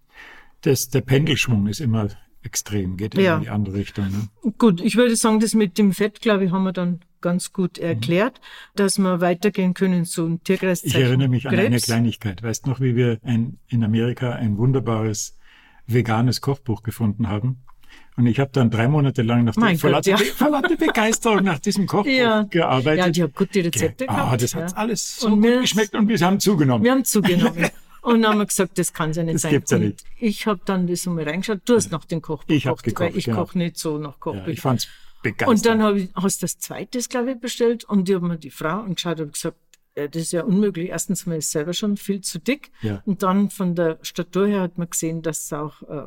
Das, 0.61 0.89
der 0.89 1.01
Pendelschwung 1.01 1.67
ist 1.67 1.81
immer 1.81 2.07
extrem, 2.43 2.95
geht 2.97 3.15
Ja. 3.15 3.35
in 3.37 3.43
die 3.43 3.49
andere 3.49 3.75
Richtung. 3.75 4.05
Ne? 4.05 4.51
Gut, 4.57 4.79
ich 4.81 4.95
würde 4.95 5.15
sagen, 5.15 5.39
das 5.41 5.53
mit 5.53 5.77
dem 5.77 5.91
Fett, 5.91 6.21
glaube 6.21 6.45
ich, 6.45 6.51
haben 6.51 6.63
wir 6.63 6.71
dann 6.71 7.01
ganz 7.21 7.53
gut 7.53 7.77
erklärt, 7.77 8.41
dass 8.75 8.97
wir 8.97 9.21
weitergehen 9.21 9.73
können 9.73 10.05
zu 10.05 10.25
einem 10.25 10.35
Ich 10.35 10.43
Tierkreiszeichen 10.43 11.01
erinnere 11.01 11.29
mich 11.29 11.47
an 11.47 11.55
eine. 11.57 11.77
Kleinigkeit. 11.79 12.43
Weißt 12.43 12.67
noch, 12.67 12.79
wie 12.79 12.95
wir 12.95 13.19
ein, 13.23 13.57
in 13.67 13.83
Amerika 13.83 14.31
ein 14.33 14.57
wunderbares 14.57 15.37
veganes 15.87 16.41
Kochbuch 16.41 16.83
gefunden 16.83 17.27
haben? 17.29 17.63
Und 18.17 18.27
ich 18.27 18.39
habe 18.39 18.51
dann 18.53 18.69
drei 18.69 18.87
Monate 18.87 19.21
lang 19.21 19.45
nach 19.45 19.53
vor, 19.53 19.91
Gott, 19.91 20.05
ja. 20.05 20.17
Begeisterung 20.79 21.43
nach 21.43 21.59
diesem 21.59 21.87
Kochbuch 21.87 22.11
Ja. 22.11 22.43
gearbeitet. 22.43 22.97
Ja, 22.99 23.09
die 23.09 23.23
haben 23.23 23.33
gute 23.33 23.63
Rezepte 23.63 24.07
Ah, 24.09 24.15
gehabt. 24.15 24.41
das 24.43 24.55
hat 24.55 24.71
ja. 24.71 24.77
alles 24.77 25.17
so 25.19 25.27
Und 25.27 25.41
gut 25.41 25.61
geschmeckt 25.61 25.95
und 25.95 26.07
wir 26.07 26.19
haben 26.19 26.39
zugenommen. 26.39 26.83
Wir 26.83 26.91
haben 26.91 27.05
zugenommen. 27.05 27.69
Und 28.03 28.23
dann 28.23 28.31
haben 28.31 28.39
wir 28.39 28.47
gesagt, 28.47 28.79
das 28.79 28.93
kann 28.93 29.13
ja 29.13 29.21
nicht 29.21 29.35
Das 29.35 29.41
sein. 29.43 29.51
gibt's 29.51 29.69
ja 29.69 29.77
Und 29.77 29.83
nicht. 29.83 30.03
Ich 30.19 30.47
habe 30.47 30.59
dann 30.65 30.87
das 30.87 31.05
einmal 31.07 31.23
reingeschaut. 31.23 31.59
Du 31.65 31.75
hast 31.75 31.91
nach 31.91 32.03
dem 32.05 32.19
Kochbuch 32.19 32.51
Ich 32.55 32.65
hab 32.65 32.81
gekocht, 32.81 32.99
weil 32.99 33.07
gekocht, 33.09 33.17
ich 33.19 33.25
genau. 33.25 33.37
koche 33.45 33.57
nicht 33.59 33.77
so 33.77 33.99
nach 33.99 34.19
Kochbuch. 34.19 34.47
Ja, 34.47 34.53
ich 34.53 34.59
fand's 34.59 34.87
und 35.23 35.37
begeisternd. 35.37 35.65
dann 35.65 35.83
habe 35.83 35.99
ich, 35.99 36.09
hast 36.15 36.41
du 36.41 36.45
das 36.45 36.57
zweites, 36.57 37.09
glaube 37.09 37.31
ich, 37.31 37.39
bestellt 37.39 37.83
und 37.83 38.09
ich 38.09 38.15
habe 38.15 38.27
mir 38.27 38.37
die 38.37 38.51
Frau 38.51 38.81
angeschaut 38.81 39.19
und 39.19 39.33
gesagt, 39.33 39.57
äh, 39.95 40.09
das 40.09 40.23
ist 40.23 40.31
ja 40.31 40.43
unmöglich. 40.43 40.89
Erstens 40.89 41.25
mal 41.25 41.37
ist 41.37 41.47
es 41.47 41.51
selber 41.51 41.73
schon 41.73 41.97
viel 41.97 42.21
zu 42.21 42.39
dick. 42.39 42.71
Ja. 42.81 43.01
Und 43.05 43.23
dann 43.23 43.49
von 43.49 43.75
der 43.75 43.99
Statur 44.01 44.47
her 44.47 44.61
hat 44.61 44.77
man 44.77 44.89
gesehen, 44.89 45.21
dass 45.21 45.43
es 45.43 45.53
auch, 45.53 45.81
äh, 45.83 46.03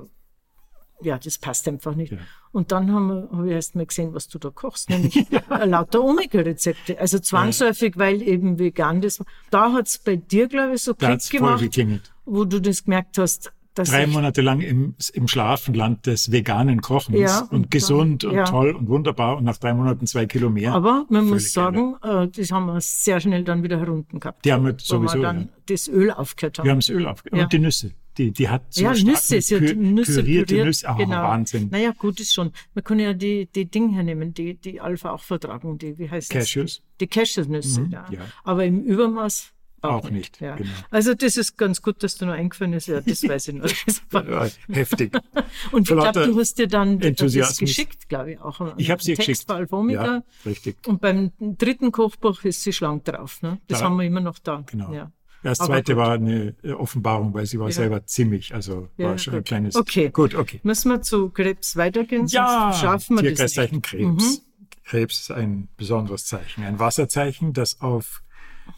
ja, 1.02 1.18
das 1.18 1.38
passt 1.38 1.68
einfach 1.68 1.94
nicht. 1.94 2.12
Ja. 2.12 2.18
Und 2.52 2.72
dann 2.72 2.92
haben 2.92 3.08
wir, 3.08 3.28
habe 3.36 3.48
ich 3.48 3.52
erst 3.52 3.74
mal 3.74 3.84
gesehen, 3.86 4.14
was 4.14 4.28
du 4.28 4.38
da 4.38 4.50
kochst, 4.50 4.88
nämlich 4.88 5.16
äh, 5.50 5.64
lauter 5.64 6.02
Omega-Rezepte. 6.02 6.98
Also 6.98 7.18
zwangsläufig, 7.18 7.98
weil 7.98 8.22
eben 8.22 8.58
vegan 8.58 9.00
das 9.00 9.20
war. 9.20 9.26
Da 9.50 9.72
hat 9.72 9.88
es 9.88 9.98
bei 9.98 10.16
dir, 10.16 10.48
glaube 10.48 10.74
ich, 10.74 10.82
so 10.82 10.94
Klick 10.94 11.28
gemacht, 11.30 11.64
wo 12.24 12.44
du 12.44 12.60
das 12.60 12.84
gemerkt 12.84 13.18
hast, 13.18 13.52
Drei 13.74 14.06
Monate 14.06 14.40
lang 14.40 14.60
im, 14.60 14.94
im 15.14 15.28
Schlafenland 15.28 16.06
des 16.06 16.30
veganen 16.30 16.80
Kochens 16.80 17.18
Ja, 17.18 17.40
und, 17.40 17.52
und 17.52 17.70
gesund 17.70 18.22
dann- 18.22 18.30
und 18.30 18.36
ja. 18.36 18.44
toll 18.44 18.70
und 18.70 18.88
wunderbar 18.88 19.36
und 19.36 19.44
nach 19.44 19.56
drei 19.56 19.74
Monaten 19.74 20.06
zwei 20.06 20.26
Kilo 20.26 20.48
mehr. 20.50 20.72
aber 20.74 21.06
man 21.08 21.26
muss 21.28 21.52
sagen, 21.52 21.96
äh, 22.02 22.28
das 22.28 22.52
haben 22.52 22.66
wir 22.66 22.80
sehr 22.80 23.20
schnell 23.20 23.42
dann 23.44 23.62
wieder 23.62 23.78
herunten 23.78 24.20
gehabt. 24.20 24.44
Die 24.44 24.52
haben 24.52 24.64
wir 24.64 24.76
sowieso, 24.78 25.16
wir 25.16 25.22
dann 25.22 25.40
ja. 25.40 25.48
das 25.66 25.88
Öl 25.88 26.10
aufgehört 26.10 26.58
haben. 26.58 26.64
Wir 26.66 26.72
haben 26.72 26.78
das 26.80 26.88
Öl 26.90 27.06
auf 27.06 27.22
Ja. 27.32 27.42
und 27.44 27.52
die 27.52 27.58
Nüsse. 27.58 27.92
Die, 28.16 28.30
die 28.30 28.48
hat 28.48 28.62
so 28.70 28.84
ja, 28.84 28.94
stark 28.94 29.08
Nüsse, 29.08 29.40
sie 29.40 29.56
hat 29.56 29.76
Nüsse 29.76 30.22
pürierte 30.22 30.46
püriert. 30.54 30.66
Nüsse. 30.66 30.88
Ah, 30.88 30.94
genau. 30.94 31.22
Wahnsinn. 31.22 31.68
Naja, 31.72 31.90
gut 31.98 32.20
ist 32.20 32.32
schon. 32.32 32.52
Man 32.74 32.84
kann 32.84 33.00
ja 33.00 33.12
die, 33.12 33.46
die 33.52 33.68
Dinge 33.68 33.92
hernehmen, 33.92 34.32
die, 34.32 34.54
die 34.54 34.80
Alpha 34.80 35.10
auch 35.10 35.22
vertragen, 35.22 35.78
die, 35.78 35.98
wie 35.98 36.08
heißt 36.08 36.30
Cashews? 36.30 36.76
das? 36.76 36.82
Die 37.00 37.06
Cashewnüsse, 37.08 37.88
ja. 37.90 38.06
ja. 38.12 38.20
Aber 38.44 38.64
im 38.64 38.82
Übermaß 38.84 39.53
auch, 39.84 40.04
Auch 40.04 40.10
nicht, 40.10 40.40
Ja. 40.40 40.56
genau. 40.56 40.70
Also 40.90 41.14
das 41.14 41.36
ist 41.36 41.56
ganz 41.56 41.82
gut, 41.82 42.02
dass 42.02 42.16
du 42.16 42.26
noch 42.26 42.32
eingefallen 42.34 42.72
ist. 42.72 42.86
Ja, 42.88 43.00
das 43.00 43.22
weiß 43.22 43.48
ich 43.48 43.54
noch. 43.54 43.64
Ja, 44.12 44.48
heftig. 44.70 45.12
Und 45.72 45.82
ich 45.82 45.96
glaube, 45.96 46.26
du 46.26 46.38
hast 46.38 46.58
dir 46.58 46.66
dann 46.68 46.98
das 47.00 47.56
geschickt, 47.58 48.08
glaube 48.08 48.32
ich, 48.32 48.40
auch. 48.40 48.74
Ich 48.76 48.90
habe 48.90 49.02
sie 49.02 49.14
Text 49.14 49.28
geschickt. 49.28 49.46
bei 49.46 49.54
Alvomica. 49.56 50.04
Ja, 50.04 50.22
richtig. 50.46 50.76
Und 50.86 51.00
beim 51.00 51.32
dritten 51.38 51.92
Kochbuch 51.92 52.42
ist 52.44 52.62
sie 52.62 52.72
schlank 52.72 53.04
drauf. 53.04 53.42
Ne? 53.42 53.58
Das 53.68 53.80
Da- 53.80 53.84
haben 53.86 53.96
wir 53.96 54.04
immer 54.04 54.20
noch 54.20 54.38
da. 54.38 54.62
Genau. 54.66 54.92
Ja. 54.92 55.12
Das 55.42 55.58
zweite 55.58 55.94
war 55.98 56.12
eine 56.12 56.54
Offenbarung, 56.78 57.34
weil 57.34 57.44
sie 57.44 57.60
war 57.60 57.70
selber 57.70 58.06
ziemlich, 58.06 58.54
also 58.54 58.88
Ja, 58.96 59.08
war 59.08 59.18
schon 59.18 59.34
ein 59.34 59.40
gut. 59.40 59.46
kleines. 59.46 59.76
Okay. 59.76 60.08
Gut, 60.08 60.34
okay. 60.34 60.58
Müssen 60.62 60.90
wir 60.90 61.02
zu 61.02 61.28
Krebs 61.28 61.76
weitergehen? 61.76 62.26
Ja, 62.28 62.72
schaffen 62.72 63.20
wir 63.22 63.34
das 63.34 63.54
nicht. 63.54 63.82
Krebs. 63.82 64.40
Krebs 64.84 65.20
ist 65.20 65.30
ein 65.30 65.68
besonderes 65.76 66.24
Zeichen, 66.24 66.64
ein 66.64 66.78
Wasserzeichen, 66.78 67.52
das 67.52 67.80
auf, 67.82 68.22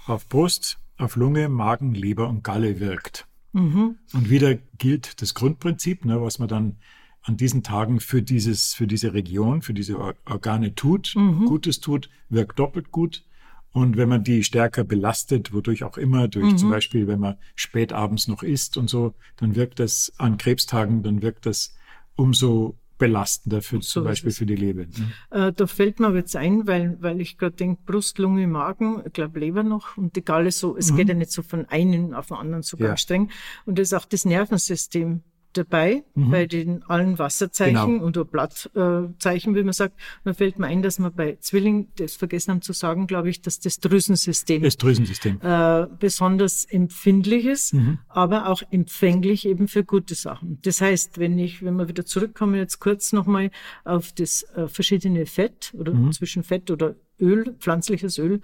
auf 0.07 0.29
Brust, 0.29 0.79
auf 0.99 1.17
Lunge, 1.17 1.49
Magen, 1.49 1.95
Leber 1.95 2.29
und 2.29 2.43
Galle 2.45 2.81
wirkt. 2.81 3.26
Mhm. 3.53 3.97
Und 4.12 4.31
wieder 4.31 4.55
gilt 4.79 5.21
das 5.23 5.35
Grundprinzip, 5.35 6.05
ne, 6.05 6.21
was 6.21 6.38
man 6.38 6.49
dann 6.49 6.76
an 7.23 7.37
diesen 7.37 7.62
Tagen 7.62 8.00
für 8.00 8.23
dieses, 8.23 8.75
für 8.75 8.87
diese 8.87 9.12
Region, 9.12 9.61
für 9.62 9.75
diese 9.75 9.99
Or- 9.99 10.15
Organe 10.26 10.75
tut, 10.75 11.15
Mhm. 11.17 11.47
Gutes 11.47 11.81
tut, 11.81 12.09
wirkt 12.29 12.59
doppelt 12.59 12.93
gut. 12.93 13.25
Und 13.73 13.97
wenn 13.97 14.09
man 14.09 14.25
die 14.25 14.43
stärker 14.45 14.85
belastet, 14.85 15.53
wodurch 15.53 15.85
auch 15.85 15.99
immer, 15.99 16.29
durch 16.29 16.53
Mhm. 16.53 16.57
zum 16.59 16.71
Beispiel, 16.71 17.07
wenn 17.09 17.21
man 17.21 17.37
spät 17.57 17.93
abends 17.93 18.26
noch 18.29 18.43
isst 18.43 18.76
und 18.79 18.88
so, 18.88 19.15
dann 19.37 19.55
wirkt 19.55 19.81
das 19.81 20.12
an 20.19 20.38
Krebstagen, 20.38 21.03
dann 21.03 21.21
wirkt 21.21 21.45
das 21.47 21.75
umso 22.15 22.79
belastender 22.99 23.62
für 23.62 23.76
So 23.76 24.00
zum 24.00 24.05
Beispiel 24.05 24.31
für 24.33 24.47
die 24.47 24.57
Leber. 24.57 24.83
Ne? 24.83 25.49
Äh, 25.49 25.53
da 25.53 25.67
fällt 25.67 26.00
mir 26.00 26.15
jetzt 26.15 26.35
ein, 26.37 26.67
weil, 26.67 26.97
weil 27.00 27.21
ich 27.21 27.37
gerade 27.38 27.57
denke, 27.57 27.83
Brust, 27.85 28.19
Lunge, 28.19 28.47
Magen, 28.47 29.03
ich 29.07 29.12
glaube 29.12 29.41
Leber 29.41 29.62
noch 29.62 29.97
und 29.97 30.17
die 30.17 30.25
Galle 30.25 30.50
so, 30.50 30.76
es 30.76 30.95
geht 30.97 31.09
ja 31.09 31.15
nicht 31.15 31.31
so 31.33 31.43
von 31.43 31.67
einem 31.67 32.15
auf 32.15 32.29
den 32.29 32.37
anderen 32.37 32.62
so 32.62 32.76
Mhm. 32.76 32.83
Ja. 32.83 32.88
ganz 32.88 33.00
streng. 33.00 33.31
Und 33.65 33.79
da 33.79 33.83
ist 33.83 33.95
auch 33.95 34.05
das 34.07 34.25
Nervensystem 34.25 35.23
dabei 35.57 36.05
bei 36.15 36.47
den 36.47 36.83
allen 36.85 37.19
Wasserzeichen 37.19 37.77
Mhm. 37.81 37.93
Genau. 37.95 38.07
oder 38.07 38.25
Blattzeichen, 38.25 39.55
wie 39.55 39.63
man 39.63 39.73
sagt. 39.73 39.95
Und 40.25 40.31
da 40.31 40.35
fällt 40.35 40.59
mir 40.59 40.67
ein, 40.67 40.83
dass 40.83 40.99
wir 40.99 41.11
bei 41.11 41.37
Zwilling, 41.41 41.89
das 41.97 42.15
vergessen 42.17 42.53
haben 42.53 42.63
zu 42.63 42.73
sagen, 42.73 43.07
glaube 43.07 43.31
ich, 43.31 43.41
dass 43.43 43.61
das 43.61 43.81
Drüsensystem 43.81 44.63
Das 44.63 44.77
Drüsensystem. 44.77 45.41
äh, 45.43 45.87
besonders 45.99 46.65
empfindlich 46.65 47.47
ist, 47.47 47.75
Mhm. 47.75 47.99
aber 48.09 48.49
auch 48.49 48.63
empfänglich 48.71 49.47
eben 49.47 49.69
für 49.69 49.85
gute 49.85 50.15
Sachen. 50.15 50.59
Das 50.63 50.81
heißt, 50.81 51.19
wenn 51.19 51.39
ich, 51.39 51.63
wenn 51.65 51.77
wir 51.77 51.89
wieder 51.89 52.05
zurückkommen, 52.05 52.55
jetzt 52.57 52.79
kurz 52.81 53.13
nochmal 53.13 53.51
auf 53.85 54.13
das 54.13 54.43
äh, 54.55 54.69
verschiedene 54.69 55.27
Fett 55.27 55.73
oder 55.77 55.93
Mhm. 55.95 56.13
zwischen 56.13 56.43
Fett 56.43 56.71
oder 56.71 56.95
Öl, 57.21 57.55
pflanzliches 57.59 58.19
Öl, 58.19 58.41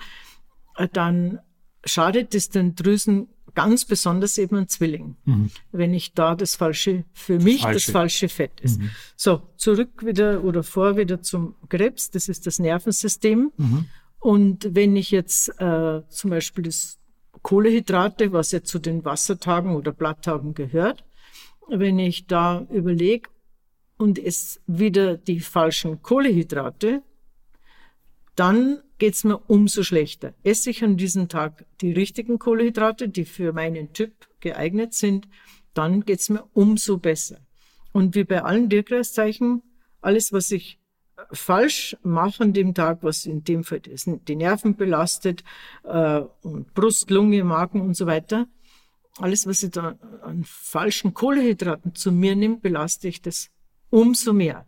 äh, 0.77 0.89
dann 0.93 1.39
schadet 1.85 2.35
es 2.35 2.49
den 2.49 2.75
Drüsen 2.75 3.29
ganz 3.55 3.85
besonders 3.85 4.39
eben 4.39 4.57
ein 4.57 4.69
Zwilling, 4.69 5.17
wenn 5.73 5.93
ich 5.95 6.15
da 6.15 6.35
das 6.35 6.57
falsche, 6.57 7.05
für 7.13 7.39
mich 7.39 7.63
das 7.63 7.67
Mhm. 7.67 7.73
Falsche. 7.73 7.91
Mhm. 7.91 7.93
falsche 7.93 8.29
Fett 8.29 8.61
ist. 8.61 8.81
So, 9.17 9.43
zurück 9.57 10.05
wieder 10.05 10.43
oder 10.45 10.63
vor 10.63 10.97
wieder 10.97 11.21
zum 11.23 11.55
Krebs, 11.69 12.11
das 12.11 12.29
ist 12.29 12.47
das 12.47 12.59
Nervensystem. 12.59 13.53
Mhm. 13.57 13.87
Und 14.19 14.75
wenn 14.75 14.97
ich 14.97 15.11
jetzt 15.11 15.49
äh, 15.61 16.03
zum 16.09 16.31
Beispiel 16.31 16.65
das 16.65 16.99
Kohlehydrate, 17.43 18.33
was 18.33 18.53
ja 18.53 18.63
zu 18.63 18.79
den 18.79 19.05
Wassertagen 19.05 19.75
oder 19.75 19.93
Blatttagen 19.93 20.55
gehört, 20.55 21.05
wenn 21.69 21.99
ich 21.99 22.27
da 22.27 22.67
überlege 22.71 23.29
und 23.99 24.19
es 24.19 24.61
wieder 24.67 25.17
die 25.17 25.41
falschen 25.41 26.03
Kohlehydrate, 26.03 27.03
dann 28.37 28.83
geht's 28.99 29.25
mir 29.25 29.39
umso 29.49 29.83
schlechter. 29.83 30.35
Esse 30.43 30.71
ich 30.71 30.83
an 30.85 30.97
diesem 30.97 31.29
Tag 31.29 31.67
die 31.81 31.93
richtigen 31.93 32.39
Kohlehydrate, 32.39 33.09
die 33.09 33.25
für 33.25 33.53
meinen 33.53 33.93
Typ 33.93 34.13
geeignet 34.41 34.95
sind, 34.95 35.29
dann 35.75 36.05
geht's 36.05 36.29
mir 36.29 36.45
umso 36.53 36.99
besser. 36.99 37.39
Und 37.93 38.15
wie 38.15 38.25
bei 38.25 38.43
allen 38.43 38.71
Tierkreiszeichen, 38.71 39.63
alles, 40.01 40.33
was 40.33 40.51
ich 40.51 40.79
falsch 41.31 41.97
mache 42.03 42.43
an 42.45 42.53
dem 42.53 42.75
Tag, 42.75 43.03
was 43.03 43.27
in 43.27 43.45
dem 43.45 43.65
Fall 43.65 43.81
die 43.81 44.37
Nerven 44.37 44.77
belastet, 44.77 45.45
äh, 45.85 46.23
und 46.43 46.73
Brust, 46.75 47.11
Lunge, 47.11 47.45
Magen 47.45 47.81
und 47.81 47.95
so 47.95 48.07
weiter, 48.07 48.47
alles, 49.19 49.47
was 49.47 49.63
ich 49.63 49.71
da 49.71 49.99
an 50.23 50.45
falschen 50.45 51.13
Kohlehydraten 51.13 51.95
zu 51.95 52.13
mir 52.13 52.35
nehme, 52.35 52.57
belaste 52.57 53.09
ich 53.09 53.21
das 53.21 53.51
umso 53.91 54.33
mehr. 54.33 54.67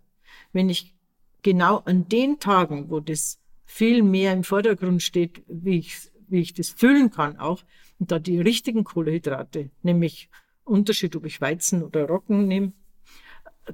Wenn 0.53 0.69
ich 0.69 0.95
genau 1.43 1.79
an 1.79 2.09
den 2.09 2.39
Tagen, 2.41 2.91
wo 2.91 3.01
das 3.01 3.39
viel 3.75 4.05
mehr 4.05 4.33
im 4.33 4.45
Vordergrund 4.45 5.03
steht, 5.03 5.43
wie 5.49 5.79
ich, 5.79 5.97
wie 6.29 6.41
ich 6.41 6.55
das 6.55 6.69
fühlen 6.69 7.11
kann 7.11 7.39
auch, 7.39 7.65
und 7.99 8.13
da 8.13 8.21
die 8.21 8.41
richtigen 8.41 8.85
Kohlehydrate, 8.85 9.71
nämlich 9.83 10.31
Unterschied, 10.63 11.17
ob 11.17 11.27
ich 11.27 11.41
Weizen 11.41 11.83
oder 11.83 12.07
Roggen 12.07 12.47
nehme, 12.47 12.73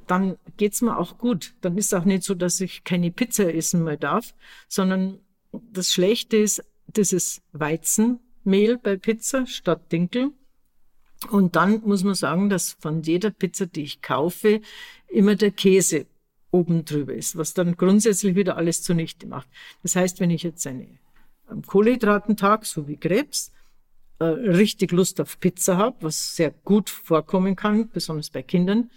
dann 0.06 0.38
geht's 0.56 0.80
mir 0.80 0.96
auch 0.96 1.18
gut. 1.18 1.54
Dann 1.60 1.76
ist 1.76 1.94
auch 1.94 2.06
nicht 2.06 2.22
so, 2.22 2.34
dass 2.34 2.62
ich 2.62 2.82
keine 2.82 3.10
Pizza 3.10 3.52
essen 3.52 3.84
mehr 3.84 3.98
darf, 3.98 4.34
sondern 4.68 5.18
das 5.52 5.92
Schlechte 5.92 6.38
ist 6.38 6.64
dieses 6.86 7.42
Weizenmehl 7.52 8.78
bei 8.78 8.96
Pizza 8.96 9.46
statt 9.46 9.92
Dinkel. 9.92 10.30
Und 11.30 11.56
dann 11.56 11.82
muss 11.84 12.04
man 12.04 12.14
sagen, 12.14 12.48
dass 12.48 12.72
von 12.80 13.02
jeder 13.02 13.30
Pizza, 13.30 13.66
die 13.66 13.82
ich 13.82 14.00
kaufe, 14.00 14.62
immer 15.08 15.34
der 15.34 15.50
Käse 15.50 16.06
oben 16.50 16.84
drüber 16.84 17.14
ist, 17.14 17.36
was 17.36 17.54
dann 17.54 17.76
grundsätzlich 17.76 18.34
wieder 18.34 18.56
alles 18.56 18.82
zunichte 18.82 19.26
macht. 19.26 19.48
Das 19.82 19.96
heißt, 19.96 20.20
wenn 20.20 20.30
ich 20.30 20.42
jetzt 20.42 20.66
eine 20.66 20.86
am 21.46 21.62
Kohlenhydratentag, 21.62 22.64
so 22.64 22.86
wie 22.86 22.96
Krebs, 22.96 23.52
äh, 24.18 24.24
richtig 24.24 24.92
Lust 24.92 25.20
auf 25.20 25.40
Pizza 25.40 25.76
habe, 25.76 25.96
was 26.00 26.36
sehr 26.36 26.50
gut 26.50 26.90
vorkommen 26.90 27.56
kann, 27.56 27.88
besonders 27.88 28.30
bei 28.30 28.42
Kindern, 28.42 28.90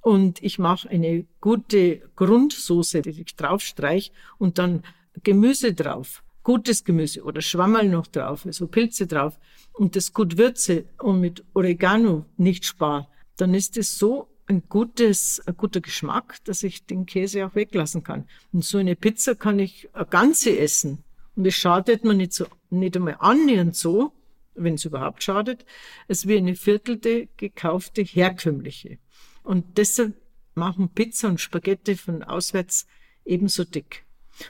und 0.00 0.42
ich 0.42 0.58
mache 0.58 0.88
eine 0.88 1.26
gute 1.40 1.98
Grundsoße, 2.16 3.02
die 3.02 3.10
ich 3.10 3.36
draufstreich 3.36 4.12
und 4.38 4.58
dann 4.58 4.84
Gemüse 5.22 5.74
drauf, 5.74 6.22
gutes 6.44 6.84
Gemüse 6.84 7.24
oder 7.24 7.42
Schwammerl 7.42 7.88
noch 7.88 8.06
drauf, 8.06 8.46
also 8.46 8.68
Pilze 8.68 9.06
drauf 9.06 9.38
und 9.72 9.96
das 9.96 10.12
gut 10.12 10.38
würze 10.38 10.84
und 10.98 11.20
mit 11.20 11.44
Oregano 11.52 12.24
nicht 12.36 12.64
spar, 12.64 13.10
dann 13.36 13.54
ist 13.54 13.76
es 13.76 13.98
so 13.98 14.28
ein 14.48 14.62
gutes, 14.68 15.40
ein 15.46 15.56
guter 15.56 15.80
Geschmack, 15.80 16.42
dass 16.44 16.62
ich 16.62 16.86
den 16.86 17.06
Käse 17.06 17.46
auch 17.46 17.54
weglassen 17.54 18.02
kann. 18.02 18.26
Und 18.52 18.64
so 18.64 18.78
eine 18.78 18.96
Pizza 18.96 19.34
kann 19.34 19.58
ich 19.58 19.88
eine 19.94 20.06
ganze 20.06 20.58
essen. 20.58 21.04
Und 21.36 21.46
es 21.46 21.54
schadet 21.54 22.04
mir 22.04 22.14
nicht 22.14 22.32
so, 22.32 22.46
nicht 22.70 22.96
einmal 22.96 23.16
annähernd 23.20 23.76
so, 23.76 24.12
wenn 24.54 24.74
es 24.74 24.84
überhaupt 24.84 25.22
schadet, 25.22 25.64
als 26.08 26.26
wie 26.26 26.38
eine 26.38 26.56
viertelte 26.56 27.28
gekaufte 27.36 28.02
herkömmliche. 28.02 28.98
Und 29.42 29.78
deshalb 29.78 30.14
machen 30.54 30.88
Pizza 30.88 31.28
und 31.28 31.40
Spaghetti 31.40 31.94
von 31.94 32.22
auswärts 32.22 32.86
ebenso 33.24 33.64
dick. 33.64 34.04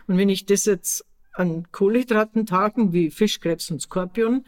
Und 0.07 0.17
wenn 0.17 0.29
ich 0.29 0.47
das 0.47 0.65
jetzt 0.65 1.05
an 1.33 1.71
Kohlenhydratentagen 1.73 2.93
wie 2.93 3.11
Fisch, 3.11 3.41
Krebs 3.41 3.71
und 3.71 3.83
Skorpion 3.83 4.47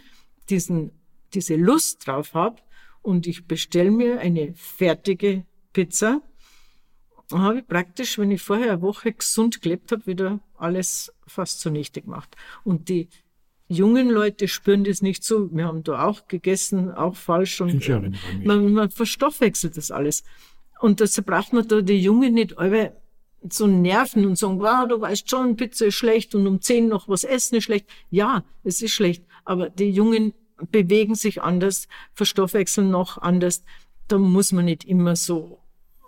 diesen, 0.48 0.92
diese 1.34 1.56
Lust 1.56 2.06
drauf 2.06 2.34
habe 2.34 2.60
und 3.02 3.26
ich 3.26 3.46
bestelle 3.46 3.90
mir 3.90 4.20
eine 4.20 4.54
fertige 4.54 5.44
Pizza, 5.72 6.22
dann 7.28 7.42
habe 7.42 7.58
ich 7.60 7.66
praktisch, 7.66 8.18
wenn 8.18 8.30
ich 8.30 8.42
vorher 8.42 8.72
eine 8.72 8.82
Woche 8.82 9.12
gesund 9.12 9.62
gelebt 9.62 9.92
habe, 9.92 10.06
wieder 10.06 10.40
alles 10.56 11.12
fast 11.26 11.60
zunichte 11.60 12.02
gemacht. 12.02 12.36
Und 12.64 12.88
die 12.88 13.08
jungen 13.68 14.10
Leute 14.10 14.48
spüren 14.48 14.82
das 14.82 15.00
nicht 15.00 15.22
so. 15.22 15.48
Wir 15.52 15.66
haben 15.66 15.84
da 15.84 16.04
auch 16.04 16.26
gegessen, 16.26 16.90
auch 16.90 17.14
falsch 17.14 17.60
und 17.60 17.88
man, 18.44 18.72
man 18.72 18.90
verstoffwechselt 18.90 19.76
das 19.76 19.92
alles. 19.92 20.24
Und 20.80 20.98
deshalb 20.98 21.28
braucht 21.28 21.52
man 21.52 21.68
da 21.68 21.80
die 21.80 22.00
Jungen 22.00 22.34
nicht 22.34 22.58
alle 22.58 22.96
so 23.48 23.66
nerven 23.66 24.26
und 24.26 24.36
sagen, 24.36 24.58
wow, 24.60 24.86
du 24.88 25.00
weißt 25.00 25.30
schon, 25.30 25.56
Pizza 25.56 25.86
ist 25.86 25.94
schlecht 25.94 26.34
und 26.34 26.46
um 26.46 26.60
zehn 26.60 26.88
noch 26.88 27.08
was 27.08 27.24
essen 27.24 27.56
ist 27.56 27.64
schlecht. 27.64 27.86
Ja, 28.10 28.44
es 28.64 28.82
ist 28.82 28.92
schlecht, 28.92 29.24
aber 29.44 29.70
die 29.70 29.90
Jungen 29.90 30.34
bewegen 30.70 31.14
sich 31.14 31.42
anders, 31.42 31.88
verstoffwechseln 32.12 32.90
noch 32.90 33.18
anders. 33.18 33.62
Da 34.08 34.18
muss 34.18 34.52
man 34.52 34.64
nicht 34.64 34.84
immer 34.84 35.16
so 35.16 35.60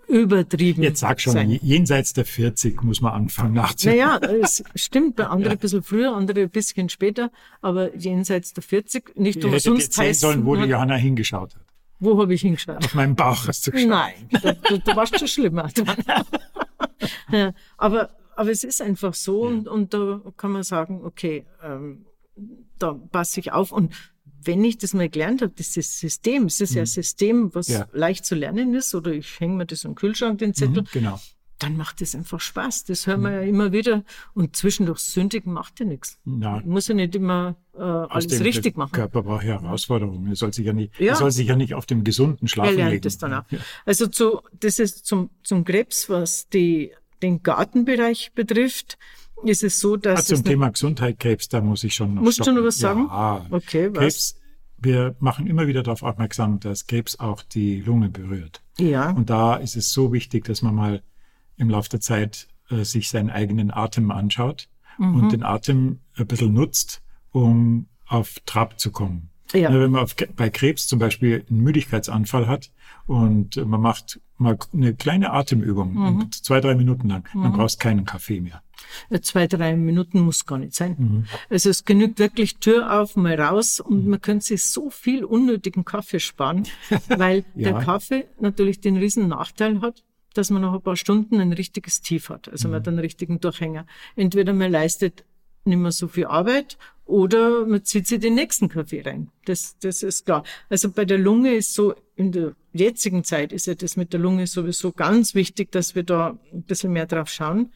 übertrieben 0.09 0.83
Jetzt 0.83 1.01
sag 1.01 1.21
schon, 1.21 1.33
sein. 1.33 1.51
jenseits 1.51 2.13
der 2.13 2.25
40 2.25 2.83
muss 2.83 3.01
man 3.01 3.13
anfangen 3.13 3.55
nachzudenken. 3.55 4.05
Naja, 4.05 4.39
es 4.43 4.63
stimmt, 4.75 5.17
bei 5.17 5.25
anderen 5.25 5.53
ja. 5.53 5.57
ein 5.57 5.59
bisschen 5.59 5.83
früher, 5.83 6.15
andere 6.15 6.43
ein 6.43 6.51
bisschen 6.51 6.89
später, 6.89 7.31
aber 7.61 7.95
jenseits 7.97 8.53
der 8.53 8.63
40, 8.63 9.17
nicht 9.17 9.45
umsonst 9.45 9.97
heißt... 9.97 10.21
sollen, 10.21 10.45
wo 10.45 10.57
die 10.57 10.65
Johanna 10.65 10.97
hingeschaut 10.97 11.55
hat. 11.55 11.63
Wo 11.99 12.21
habe 12.21 12.35
ich 12.35 12.43
hingeschaut? 12.43 12.85
Auf 12.85 12.95
meinem 12.95 13.15
Bauch 13.15 13.47
hast 13.47 13.67
du 13.67 13.71
geschaut. 13.71 13.89
Nein, 13.89 14.15
da, 14.43 14.53
da, 14.53 14.77
da 14.77 14.97
warst 14.97 15.15
du 15.15 15.19
schon 15.19 15.29
schlimmer. 15.29 15.71
ja, 17.31 17.55
aber, 17.79 18.11
aber 18.35 18.51
es 18.51 18.65
ist 18.65 18.83
einfach 18.83 19.15
so 19.15 19.45
ja. 19.45 19.51
und, 19.51 19.69
und 19.69 19.95
da 19.95 20.21
kann 20.37 20.51
man 20.51 20.65
sagen, 20.65 21.01
okay, 21.05 21.47
ähm, 21.63 22.07
da 22.79 22.93
passe 22.93 23.41
ich 23.41 23.53
auf 23.53 23.73
und 23.73 23.95
wenn 24.45 24.65
ich 24.65 24.79
das 24.79 24.95
mal 24.95 25.09
gelernt 25.09 25.43
habe, 25.43 25.53
dieses 25.57 25.99
System, 25.99 26.47
es 26.47 26.61
ist 26.61 26.75
ja 26.75 26.83
ein 26.83 26.85
mhm. 26.85 26.87
System, 26.87 27.55
was 27.55 27.69
ja. 27.69 27.87
leicht 27.93 28.25
zu 28.25 28.35
lernen 28.35 28.75
ist, 28.75 28.95
oder 28.95 29.13
ich 29.13 29.41
hänge 29.41 29.57
mir 29.57 29.67
das 29.67 29.85
im 29.85 29.95
Kühlschrank, 29.95 30.39
den 30.39 30.55
Zettel, 30.55 30.83
mhm, 30.83 30.89
genau. 30.93 31.21
dann 31.59 31.77
macht 31.77 32.03
es 32.03 32.15
einfach 32.15 32.41
Spaß. 32.41 32.85
Das 32.85 33.07
hören 33.07 33.23
wir 33.23 33.31
mhm. 33.31 33.37
ja 33.37 33.43
immer 33.43 33.73
wieder. 33.73 34.05
Und 34.35 34.57
zwischendurch 34.57 35.01
sündigen 35.01 35.53
macht 35.53 35.81
ja 35.81 35.87
nichts. 35.87 36.19
Ja. 36.25 36.61
Muss 36.65 36.89
ja 36.89 36.95
nicht 36.95 37.15
immer 37.15 37.57
äh, 37.75 37.81
alles 37.81 38.27
dem, 38.27 38.43
richtig 38.43 38.77
machen. 38.77 38.93
Der 38.95 39.09
Körper 39.09 39.23
braucht 39.23 39.45
ja 39.45 39.61
Herausforderungen. 39.61 40.27
Er 40.29 40.37
soll 40.37 40.53
sich 40.53 40.67
ja 40.67 40.73
nicht, 40.73 40.99
ja. 40.99 41.15
Soll 41.15 41.31
sich 41.31 41.47
ja 41.47 41.57
nicht 41.57 41.75
auf 41.75 41.87
dem 41.87 42.05
gesunden 42.05 42.49
Schlafen 42.49 42.79
er 42.79 42.91
legen. 42.91 43.03
Das 43.03 43.19
dann 43.19 43.35
auch. 43.35 43.45
Ja. 43.51 43.59
Also 43.85 44.07
zu, 44.07 44.41
das 44.59 44.79
ist 44.79 45.07
zum, 45.07 45.31
zum 45.43 45.65
Krebs, 45.65 46.09
was 46.09 46.49
die, 46.49 46.93
den 47.23 47.43
Gartenbereich 47.43 48.33
betrifft 48.35 48.99
ist 49.45 49.63
es 49.63 49.81
so, 49.81 49.97
dass. 49.97 50.21
Ah, 50.31 50.35
zum 50.37 50.45
Thema 50.45 50.71
Gesundheit, 50.71 51.19
Krebs, 51.19 51.49
da 51.49 51.61
muss 51.61 51.85
ich 51.85 51.95
schon 51.95 52.15
noch. 52.15 52.23
Musst 52.23 52.37
stoppen. 52.37 52.55
du 52.55 52.61
noch 52.61 52.69
was 52.69 52.79
sagen? 52.79 53.07
Ja, 53.09 53.47
okay, 53.51 53.91
was? 53.93 53.99
Krebs, 53.99 54.35
wir 54.79 55.15
machen 55.21 55.47
immer 55.47 55.67
wieder 55.67 55.83
darauf 55.83 56.03
aufmerksam, 56.03 56.61
dass 56.61 56.87
Krebs 56.87 57.19
auch 57.19 57.43
die 57.43 57.81
Lunge 57.81 58.09
berührt. 58.09 58.63
Ja. 58.79 59.11
Und 59.11 59.31
da 59.31 59.57
ist 59.57 59.77
es 59.77 59.93
so 59.93 60.13
wichtig, 60.13 60.45
dass 60.45 60.63
man 60.63 60.75
mal 60.75 61.03
im 61.57 61.71
Laufe 61.71 61.89
der 61.91 62.01
Zeit 62.01 62.49
äh, 62.71 62.85
sich 62.85 63.09
seinen 63.09 63.31
eigenen 63.31 63.71
Atem 63.71 64.11
anschaut 64.11 64.69
mhm. 64.99 65.15
und 65.17 65.33
den 65.33 65.43
Atem 65.43 66.01
ein 66.17 66.27
bisschen 66.27 66.53
nutzt, 66.53 67.03
um 67.31 67.87
auf 68.07 68.41
Trab 68.45 68.79
zu 68.81 68.91
kommen. 68.91 69.31
Ja. 69.53 69.73
Wenn 69.73 69.91
man 69.91 70.03
auf, 70.03 70.15
bei 70.37 70.51
Krebs 70.51 70.87
zum 70.87 70.99
Beispiel 70.99 71.45
einen 71.49 71.61
Müdigkeitsanfall 71.61 72.47
hat 72.47 72.71
und 73.07 73.57
man 73.57 73.81
macht 73.81 74.21
mal 74.39 74.59
eine 74.73 74.95
kleine 74.95 75.33
Atemübung, 75.33 75.95
mhm. 75.95 76.33
zwei, 76.33 76.61
drei 76.61 76.75
Minuten 76.75 77.09
lang, 77.09 77.29
mhm. 77.33 77.43
dann 77.43 77.53
brauchst 77.53 77.81
keinen 77.81 78.05
Kaffee 78.05 78.41
mehr. 78.41 78.63
Zwei, 79.23 79.47
drei 79.47 79.77
Minuten 79.77 80.21
muss 80.21 80.45
gar 80.45 80.59
nicht 80.59 80.75
sein. 80.75 80.97
Mhm. 80.99 81.25
Also 81.49 81.71
es 81.71 81.85
genügt 81.85 82.19
wirklich 82.19 82.57
Tür 82.57 83.01
auf, 83.01 83.17
mal 83.17 83.41
raus 83.41 83.81
und 83.81 84.05
mhm. 84.05 84.11
man 84.11 84.21
könnte 84.21 84.47
sich 84.47 84.65
so 84.65 84.91
viel 84.91 85.25
unnötigen 85.25 85.85
Kaffee 85.85 86.21
sparen, 86.21 86.67
weil 87.09 87.45
ja. 87.55 87.73
der 87.73 87.81
Kaffee 87.81 88.27
natürlich 88.41 88.81
den 88.81 88.97
riesen 88.97 89.29
Nachteil 89.29 89.81
hat, 89.81 90.03
dass 90.35 90.51
man 90.51 90.63
nach 90.63 90.73
ein 90.73 90.83
paar 90.83 90.97
Stunden 90.97 91.41
ein 91.41 91.53
richtiges 91.53 92.01
Tief 92.01 92.29
hat. 92.29 92.49
Also 92.49 92.69
man 92.69 92.77
hat 92.77 92.87
mhm. 92.87 92.93
einen 92.93 92.99
richtigen 93.01 93.41
Durchhänger. 93.41 93.87
Entweder 94.17 94.53
man 94.53 94.73
leistet 94.73 95.25
nicht 95.65 95.79
mehr 95.79 95.93
so 95.93 96.09
viel 96.09 96.27
Arbeit 96.27 96.77
oder 97.05 97.67
man 97.67 97.85
zieht 97.85 98.07
sich 98.07 98.21
den 98.21 98.35
nächsten 98.35 98.69
Kaffee 98.69 99.03
rein. 99.03 99.31
Das, 99.45 99.77
das 99.81 100.03
ist 100.03 100.25
klar. 100.25 100.45
Also 100.69 100.91
bei 100.91 101.05
der 101.05 101.19
Lunge 101.19 101.55
ist 101.55 101.75
so, 101.75 101.95
in 102.17 102.33
der 102.33 102.55
jetzigen 102.73 103.25
Zeit 103.25 103.53
ist 103.53 103.67
ja 103.67 103.75
das 103.75 103.97
mit 103.97 104.13
der 104.13 104.21
Lunge 104.21 104.47
sowieso 104.47 104.93
ganz 104.93 105.35
wichtig, 105.35 105.73
dass 105.73 105.95
wir 105.95 106.05
da 106.05 106.39
ein 106.53 106.63
bisschen 106.63 106.93
mehr 106.93 107.07
drauf 107.07 107.29
schauen. 107.29 107.73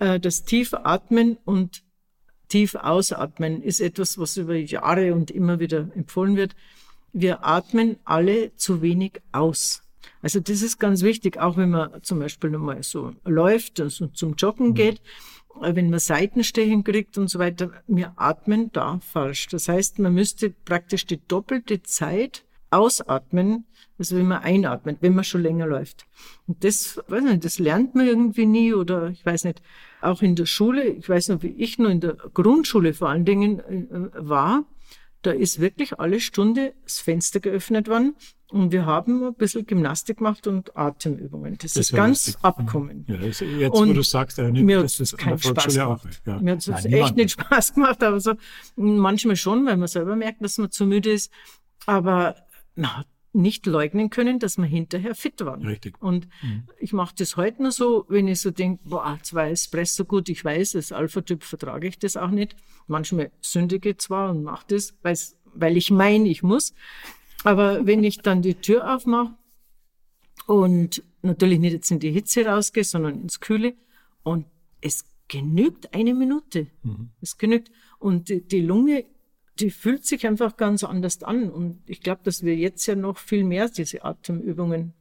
Äh, 0.00 0.18
das 0.20 0.44
tiefe 0.44 0.84
Atmen 0.84 1.38
und 1.44 1.82
tief 2.48 2.74
ausatmen 2.74 3.62
ist 3.62 3.80
etwas, 3.80 4.18
was 4.18 4.36
über 4.36 4.56
Jahre 4.56 5.14
und 5.14 5.30
immer 5.30 5.60
wieder 5.60 5.90
empfohlen 5.94 6.36
wird. 6.36 6.56
Wir 7.12 7.44
atmen 7.44 7.96
alle 8.04 8.54
zu 8.56 8.82
wenig 8.82 9.20
aus. 9.32 9.82
Also 10.20 10.40
das 10.40 10.62
ist 10.62 10.78
ganz 10.78 11.02
wichtig, 11.02 11.38
auch 11.38 11.56
wenn 11.56 11.70
man 11.70 12.02
zum 12.02 12.18
Beispiel 12.18 12.50
nochmal 12.50 12.82
so 12.82 13.12
läuft, 13.24 13.80
also 13.80 14.08
zum 14.08 14.34
Joggen 14.34 14.68
mhm. 14.68 14.74
geht. 14.74 14.94
Mhm 15.00 15.37
wenn 15.60 15.90
man 15.90 15.98
Seitenstechen 15.98 16.84
kriegt 16.84 17.18
und 17.18 17.28
so 17.28 17.38
weiter, 17.38 17.70
wir 17.86 18.12
atmen 18.16 18.70
da 18.72 18.98
falsch. 19.00 19.48
Das 19.48 19.68
heißt, 19.68 19.98
man 19.98 20.14
müsste 20.14 20.50
praktisch 20.50 21.06
die 21.06 21.20
doppelte 21.26 21.82
Zeit 21.82 22.44
ausatmen, 22.70 23.64
als 23.98 24.14
wenn 24.14 24.26
man 24.26 24.42
einatmet, 24.42 24.98
wenn 25.00 25.14
man 25.14 25.24
schon 25.24 25.42
länger 25.42 25.66
läuft. 25.66 26.06
Und 26.46 26.62
das, 26.64 27.00
weiß 27.08 27.24
nicht, 27.24 27.44
das 27.44 27.58
lernt 27.58 27.94
man 27.94 28.06
irgendwie 28.06 28.46
nie 28.46 28.74
oder 28.74 29.08
ich 29.08 29.24
weiß 29.24 29.44
nicht, 29.44 29.62
auch 30.00 30.22
in 30.22 30.36
der 30.36 30.46
Schule, 30.46 30.84
ich 30.84 31.08
weiß 31.08 31.28
noch, 31.30 31.42
wie 31.42 31.54
ich 31.56 31.78
nur 31.78 31.90
in 31.90 32.00
der 32.00 32.14
Grundschule 32.14 32.94
vor 32.94 33.08
allen 33.08 33.24
Dingen 33.24 33.60
äh, 33.60 34.10
war, 34.14 34.64
da 35.22 35.30
ist 35.32 35.60
wirklich 35.60 35.98
alle 35.98 36.20
Stunde 36.20 36.74
das 36.84 36.98
Fenster 36.98 37.40
geöffnet 37.40 37.88
worden 37.88 38.14
und 38.50 38.72
wir 38.72 38.86
haben 38.86 39.24
ein 39.24 39.34
bisschen 39.34 39.66
Gymnastik 39.66 40.18
gemacht 40.18 40.46
und 40.46 40.76
Atemübungen. 40.76 41.58
Das, 41.58 41.74
das 41.74 41.90
ist 41.90 41.92
ganz 41.94 42.26
lustig. 42.28 42.44
abkommen. 42.44 43.04
Ja, 43.08 43.16
jetzt, 43.16 43.42
und 43.42 43.88
wo 43.90 43.92
du 43.92 44.02
sagst, 44.02 44.38
ja, 44.38 44.48
nicht, 44.48 44.64
mir 44.64 44.80
das 44.80 44.98
ist 45.00 45.18
kein 45.18 45.38
Spaß 45.38 45.78
auch. 45.78 46.00
Ja. 46.24 46.40
Mir 46.40 46.52
hat 46.52 46.60
es 46.60 46.68
echt 46.68 46.88
niemand. 46.88 47.16
nicht 47.16 47.30
Spaß 47.32 47.74
gemacht, 47.74 48.02
aber 48.02 48.20
so 48.20 48.34
manchmal 48.76 49.36
schon, 49.36 49.66
weil 49.66 49.76
man 49.76 49.88
selber 49.88 50.16
merkt, 50.16 50.42
dass 50.42 50.56
man 50.56 50.70
zu 50.70 50.86
müde 50.86 51.12
ist. 51.12 51.30
Aber 51.84 52.36
hat 52.80 53.06
nicht 53.32 53.66
leugnen 53.66 54.10
können, 54.10 54.38
dass 54.38 54.58
man 54.58 54.68
hinterher 54.68 55.14
fit 55.14 55.44
war. 55.44 55.60
Richtig. 55.60 56.00
Und 56.02 56.28
mhm. 56.42 56.64
ich 56.78 56.92
mache 56.92 57.14
das 57.16 57.36
heute 57.36 57.62
nur 57.62 57.72
so, 57.72 58.06
wenn 58.08 58.26
ich 58.26 58.40
so 58.40 58.50
denke, 58.50 58.82
boah, 58.84 59.18
zwei 59.22 59.50
Espresso 59.50 60.04
gut, 60.04 60.28
ich 60.28 60.44
weiß, 60.44 60.76
als 60.76 60.92
Alpha-Typ 60.92 61.44
vertrage 61.44 61.88
ich 61.88 61.98
das 61.98 62.16
auch 62.16 62.30
nicht. 62.30 62.56
Manchmal 62.86 63.30
sündige 63.40 63.96
zwar 63.96 64.30
und 64.30 64.42
mache 64.42 64.64
das, 64.68 64.94
weil 65.54 65.76
ich 65.76 65.90
meine, 65.90 66.28
ich 66.28 66.42
muss. 66.42 66.74
Aber 67.44 67.86
wenn 67.86 68.02
ich 68.02 68.18
dann 68.18 68.42
die 68.42 68.54
Tür 68.54 68.94
aufmache 68.94 69.34
und 70.46 71.02
natürlich 71.22 71.58
nicht 71.58 71.72
jetzt 71.72 71.90
in 71.90 72.00
die 72.00 72.10
Hitze 72.10 72.46
rausgehe, 72.46 72.84
sondern 72.84 73.20
ins 73.20 73.40
Kühle 73.40 73.74
und 74.22 74.46
es 74.80 75.04
genügt 75.28 75.94
eine 75.94 76.14
Minute. 76.14 76.68
Mhm. 76.82 77.10
Es 77.20 77.36
genügt. 77.36 77.70
Und 77.98 78.28
die, 78.28 78.46
die 78.46 78.60
Lunge 78.60 79.04
die 79.60 79.70
fühlt 79.70 80.04
sich 80.04 80.26
einfach 80.26 80.56
ganz 80.56 80.84
anders 80.84 81.22
an. 81.22 81.50
Und 81.50 81.82
ich 81.86 82.00
glaube, 82.00 82.20
dass 82.24 82.42
wir 82.42 82.56
jetzt 82.56 82.86
ja 82.86 82.94
noch 82.94 83.18
viel 83.18 83.44
mehr 83.44 83.68
diese 83.68 84.04
Atemübungen 84.04 84.94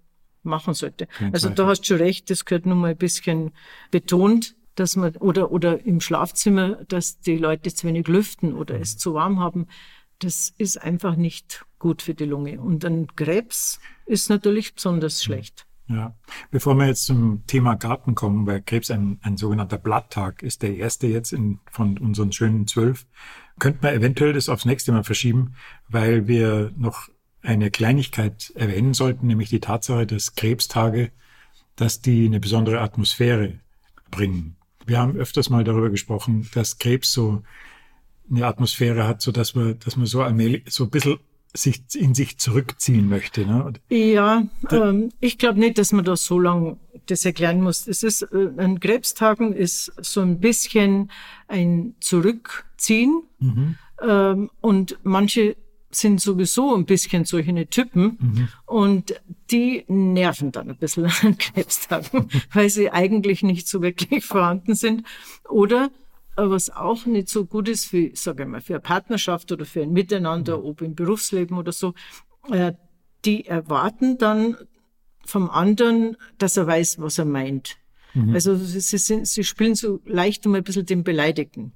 machen 0.43 0.73
sollten. 0.73 1.07
Also 1.31 1.49
da 1.49 1.67
hast 1.67 1.81
du 1.81 1.85
schon 1.85 1.97
recht, 1.97 2.29
das 2.29 2.45
gehört 2.45 2.65
nun 2.65 2.79
mal 2.79 2.91
ein 2.91 2.97
bisschen 2.97 3.51
betont, 3.91 4.55
dass 4.75 4.95
man, 4.95 5.15
oder, 5.17 5.51
oder 5.51 5.85
im 5.85 6.01
Schlafzimmer, 6.01 6.83
dass 6.87 7.19
die 7.19 7.37
Leute 7.37 7.73
zu 7.73 7.87
wenig 7.87 8.07
lüften 8.07 8.53
oder 8.53 8.75
mhm. 8.75 8.81
es 8.81 8.97
zu 8.97 9.13
warm 9.13 9.39
haben. 9.39 9.67
Das 10.19 10.53
ist 10.57 10.81
einfach 10.81 11.15
nicht 11.15 11.65
gut 11.79 12.01
für 12.01 12.13
die 12.13 12.25
Lunge. 12.25 12.59
Und 12.59 12.85
ein 12.85 13.07
Krebs 13.15 13.79
ist 14.05 14.29
natürlich 14.29 14.75
besonders 14.75 15.23
schlecht. 15.23 15.66
Ja, 15.89 16.13
bevor 16.51 16.75
wir 16.75 16.87
jetzt 16.87 17.05
zum 17.05 17.43
Thema 17.47 17.75
Garten 17.75 18.13
kommen, 18.13 18.45
weil 18.45 18.61
Krebs 18.61 18.91
ein, 18.91 19.19
ein 19.21 19.37
sogenannter 19.37 19.77
Blatttag 19.77 20.43
ist, 20.43 20.61
der 20.61 20.75
erste 20.75 21.07
jetzt 21.07 21.31
in, 21.31 21.59
von 21.71 21.97
unseren 21.97 22.33
schönen 22.33 22.67
zwölf, 22.67 23.05
könnte 23.57 23.79
man 23.81 23.93
eventuell 23.93 24.33
das 24.33 24.49
aufs 24.49 24.65
nächste 24.65 24.91
Mal 24.91 25.05
verschieben, 25.05 25.55
weil 25.87 26.27
wir 26.27 26.73
noch 26.77 27.07
eine 27.41 27.71
Kleinigkeit 27.71 28.51
erwähnen 28.55 28.93
sollten, 28.93 29.27
nämlich 29.27 29.49
die 29.49 29.61
Tatsache, 29.61 30.05
dass 30.05 30.35
Krebstage, 30.35 31.11
dass 31.77 32.01
die 32.01 32.25
eine 32.25 32.41
besondere 32.41 32.81
Atmosphäre 32.81 33.59
bringen. 34.11 34.57
Wir 34.85 34.99
haben 34.99 35.15
öfters 35.15 35.49
mal 35.49 35.63
darüber 35.63 35.89
gesprochen, 35.89 36.49
dass 36.53 36.79
Krebs 36.79 37.13
so 37.13 37.43
eine 38.29 38.45
Atmosphäre 38.45 39.07
hat, 39.07 39.21
so 39.21 39.31
dass 39.31 39.55
man, 39.55 39.79
dass 39.79 39.95
man 39.95 40.05
so 40.05 40.21
allmählich, 40.21 40.63
so 40.67 40.83
ein 40.85 40.89
bisschen 40.89 41.17
sich 41.57 41.83
in 41.95 42.13
sich 42.13 42.37
zurückziehen 42.37 43.09
möchte. 43.09 43.45
Ne? 43.45 43.73
Ja, 43.89 44.43
ähm, 44.71 45.09
ich 45.19 45.37
glaube 45.37 45.59
nicht, 45.59 45.77
dass 45.77 45.91
man 45.91 46.05
da 46.05 46.15
so 46.15 46.39
lange 46.39 46.77
das 47.07 47.25
erklären 47.25 47.61
muss. 47.61 47.87
Es 47.87 48.03
ist 48.03 48.21
äh, 48.21 48.49
ein 48.57 48.79
Krebstagen 48.79 49.53
ist 49.53 49.91
so 50.01 50.21
ein 50.21 50.39
bisschen 50.39 51.11
ein 51.47 51.95
Zurückziehen 51.99 53.23
mhm. 53.39 53.75
ähm, 54.01 54.49
und 54.61 54.97
manche 55.03 55.55
sind 55.89 56.21
sowieso 56.21 56.75
ein 56.75 56.85
bisschen 56.85 57.25
solche 57.25 57.67
Typen 57.67 58.17
mhm. 58.19 58.47
und 58.65 59.19
die 59.51 59.83
nerven 59.87 60.51
dann 60.51 60.69
ein 60.69 60.77
bisschen 60.77 61.05
an 61.23 61.37
Krebstagen, 61.37 62.29
weil 62.53 62.69
sie 62.69 62.91
eigentlich 62.91 63.43
nicht 63.43 63.67
so 63.67 63.81
wirklich 63.81 64.25
vorhanden 64.25 64.75
sind 64.75 65.03
oder 65.49 65.89
was 66.37 66.69
auch 66.69 67.05
nicht 67.05 67.29
so 67.29 67.45
gut 67.45 67.67
ist 67.67 67.85
für, 67.85 68.11
sage 68.13 68.43
ich 68.43 68.49
mal, 68.49 68.61
für 68.61 68.73
eine 68.73 68.81
Partnerschaft 68.81 69.51
oder 69.51 69.65
für 69.65 69.81
ein 69.81 69.91
Miteinander, 69.91 70.59
mhm. 70.59 70.65
ob 70.65 70.81
im 70.81 70.95
Berufsleben 70.95 71.57
oder 71.57 71.71
so, 71.71 71.93
äh, 72.51 72.73
die 73.25 73.45
erwarten 73.45 74.17
dann 74.17 74.55
vom 75.25 75.49
anderen, 75.49 76.15
dass 76.37 76.57
er 76.57 76.67
weiß, 76.67 76.99
was 76.99 77.17
er 77.17 77.25
meint. 77.25 77.77
Mhm. 78.13 78.33
Also 78.33 78.55
sie, 78.55 78.79
sind, 78.79 79.27
sie 79.27 79.43
spielen 79.43 79.75
so 79.75 79.99
leicht 80.05 80.45
um 80.45 80.55
ein 80.55 80.63
bisschen 80.63 80.85
den 80.85 81.03
Beleidigten. 81.03 81.73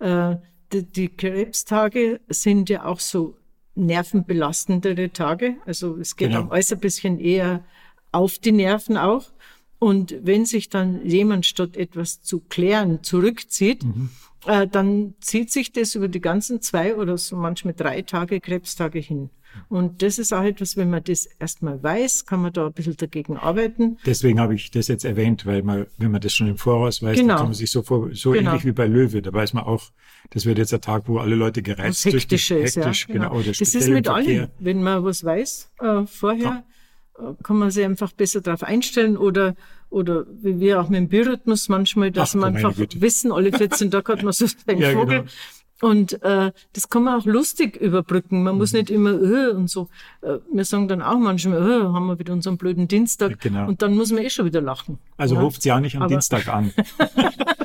Äh, 0.00 0.36
die, 0.72 0.84
die 0.84 1.08
Krebstage 1.08 2.20
sind 2.28 2.68
ja 2.68 2.84
auch 2.84 3.00
so 3.00 3.36
nervenbelastendere 3.74 5.10
Tage. 5.10 5.56
Also 5.66 5.96
es 5.96 6.16
geht 6.16 6.30
genau. 6.30 6.48
alles 6.48 6.72
ein 6.72 6.80
bisschen 6.80 7.18
eher 7.18 7.64
auf 8.12 8.38
die 8.38 8.52
Nerven 8.52 8.96
auch. 8.96 9.32
Und 9.78 10.14
wenn 10.22 10.46
sich 10.46 10.68
dann 10.68 11.04
jemand 11.04 11.46
statt 11.46 11.76
etwas 11.76 12.22
zu 12.22 12.40
klären 12.40 13.02
zurückzieht, 13.02 13.84
mhm. 13.84 14.10
äh, 14.46 14.66
dann 14.66 15.14
zieht 15.20 15.50
sich 15.50 15.72
das 15.72 15.94
über 15.94 16.08
die 16.08 16.20
ganzen 16.20 16.60
zwei 16.62 16.96
oder 16.96 17.18
so 17.18 17.36
manchmal 17.36 17.74
drei 17.74 18.02
Tage 18.02 18.40
Krebstage 18.40 18.98
hin. 18.98 19.30
Und 19.68 20.02
das 20.02 20.18
ist 20.18 20.32
auch 20.32 20.42
etwas, 20.42 20.76
wenn 20.76 20.90
man 20.90 21.02
das 21.04 21.26
erstmal 21.26 21.82
weiß, 21.82 22.26
kann 22.26 22.42
man 22.42 22.52
da 22.52 22.66
ein 22.66 22.72
bisschen 22.72 22.96
dagegen 22.96 23.36
arbeiten. 23.36 23.98
Deswegen 24.04 24.40
habe 24.40 24.54
ich 24.54 24.70
das 24.70 24.88
jetzt 24.88 25.04
erwähnt, 25.04 25.46
weil 25.46 25.62
man, 25.62 25.86
wenn 25.98 26.10
man 26.10 26.20
das 26.20 26.34
schon 26.34 26.48
im 26.48 26.56
Voraus 26.56 27.02
weiß, 27.02 27.16
genau. 27.16 27.28
dann 27.28 27.36
kann 27.36 27.46
man 27.46 27.54
sich 27.54 27.70
so 27.70 27.82
vor, 27.82 28.10
so 28.12 28.32
genau. 28.32 28.50
ähnlich 28.50 28.64
wie 28.64 28.72
bei 28.72 28.86
Löwe, 28.86 29.22
da 29.22 29.32
weiß 29.32 29.52
man 29.54 29.64
auch, 29.64 29.90
das 30.30 30.46
wird 30.46 30.58
jetzt 30.58 30.74
ein 30.74 30.80
Tag, 30.80 31.04
wo 31.06 31.18
alle 31.18 31.34
Leute 31.34 31.62
gereizt 31.62 32.04
durch 32.04 32.26
die, 32.26 32.36
hektisch, 32.36 33.06
ja, 33.06 33.14
genau. 33.14 33.30
genau. 33.30 33.42
das 33.42 33.60
ist 33.60 33.88
mit 33.88 34.08
allen, 34.08 34.48
wenn 34.58 34.82
man 34.82 35.04
was 35.04 35.24
weiß 35.24 35.70
äh, 35.80 36.06
vorher. 36.06 36.44
Ja 36.44 36.64
kann 37.42 37.58
man 37.58 37.70
sich 37.70 37.84
einfach 37.84 38.12
besser 38.12 38.40
darauf 38.40 38.62
einstellen 38.62 39.16
oder, 39.16 39.54
oder 39.90 40.24
wie 40.42 40.58
wir 40.58 40.80
auch 40.80 40.88
mit 40.88 40.98
dem 40.98 41.08
Biorhythmus 41.08 41.68
manchmal, 41.68 42.10
dass 42.10 42.34
Ach, 42.34 42.40
man 42.40 42.56
einfach 42.56 42.74
wissen, 42.76 43.32
alle 43.32 43.52
14 43.52 43.90
Tage 43.90 44.12
hat 44.12 44.22
man 44.22 44.32
so 44.32 44.46
einen 44.66 44.80
ja, 44.80 44.90
Vogel. 44.90 45.20
Genau. 45.20 45.30
Und 45.80 46.22
äh, 46.22 46.52
das 46.72 46.88
kann 46.88 47.04
man 47.04 47.20
auch 47.20 47.26
lustig 47.26 47.76
überbrücken. 47.76 48.42
Man 48.42 48.54
mhm. 48.54 48.58
muss 48.58 48.72
nicht 48.72 48.90
immer 48.90 49.10
äh, 49.10 49.50
und 49.50 49.68
so. 49.68 49.88
Äh, 50.22 50.38
wir 50.52 50.64
sagen 50.64 50.88
dann 50.88 51.02
auch 51.02 51.18
manchmal, 51.18 51.58
äh, 51.58 51.84
haben 51.84 52.06
wir 52.06 52.18
wieder 52.18 52.32
unseren 52.32 52.56
blöden 52.56 52.88
Dienstag. 52.88 53.40
Genau. 53.40 53.68
Und 53.68 53.82
dann 53.82 53.94
muss 53.94 54.10
man 54.10 54.22
eh 54.22 54.30
schon 54.30 54.46
wieder 54.46 54.60
lachen. 54.60 54.98
Also 55.16 55.34
ja? 55.34 55.40
ruft 55.40 55.62
sie 55.62 55.72
auch 55.72 55.80
nicht 55.80 55.96
am 55.96 56.02
Aber 56.02 56.08
Dienstag 56.10 56.48
an. 56.48 56.72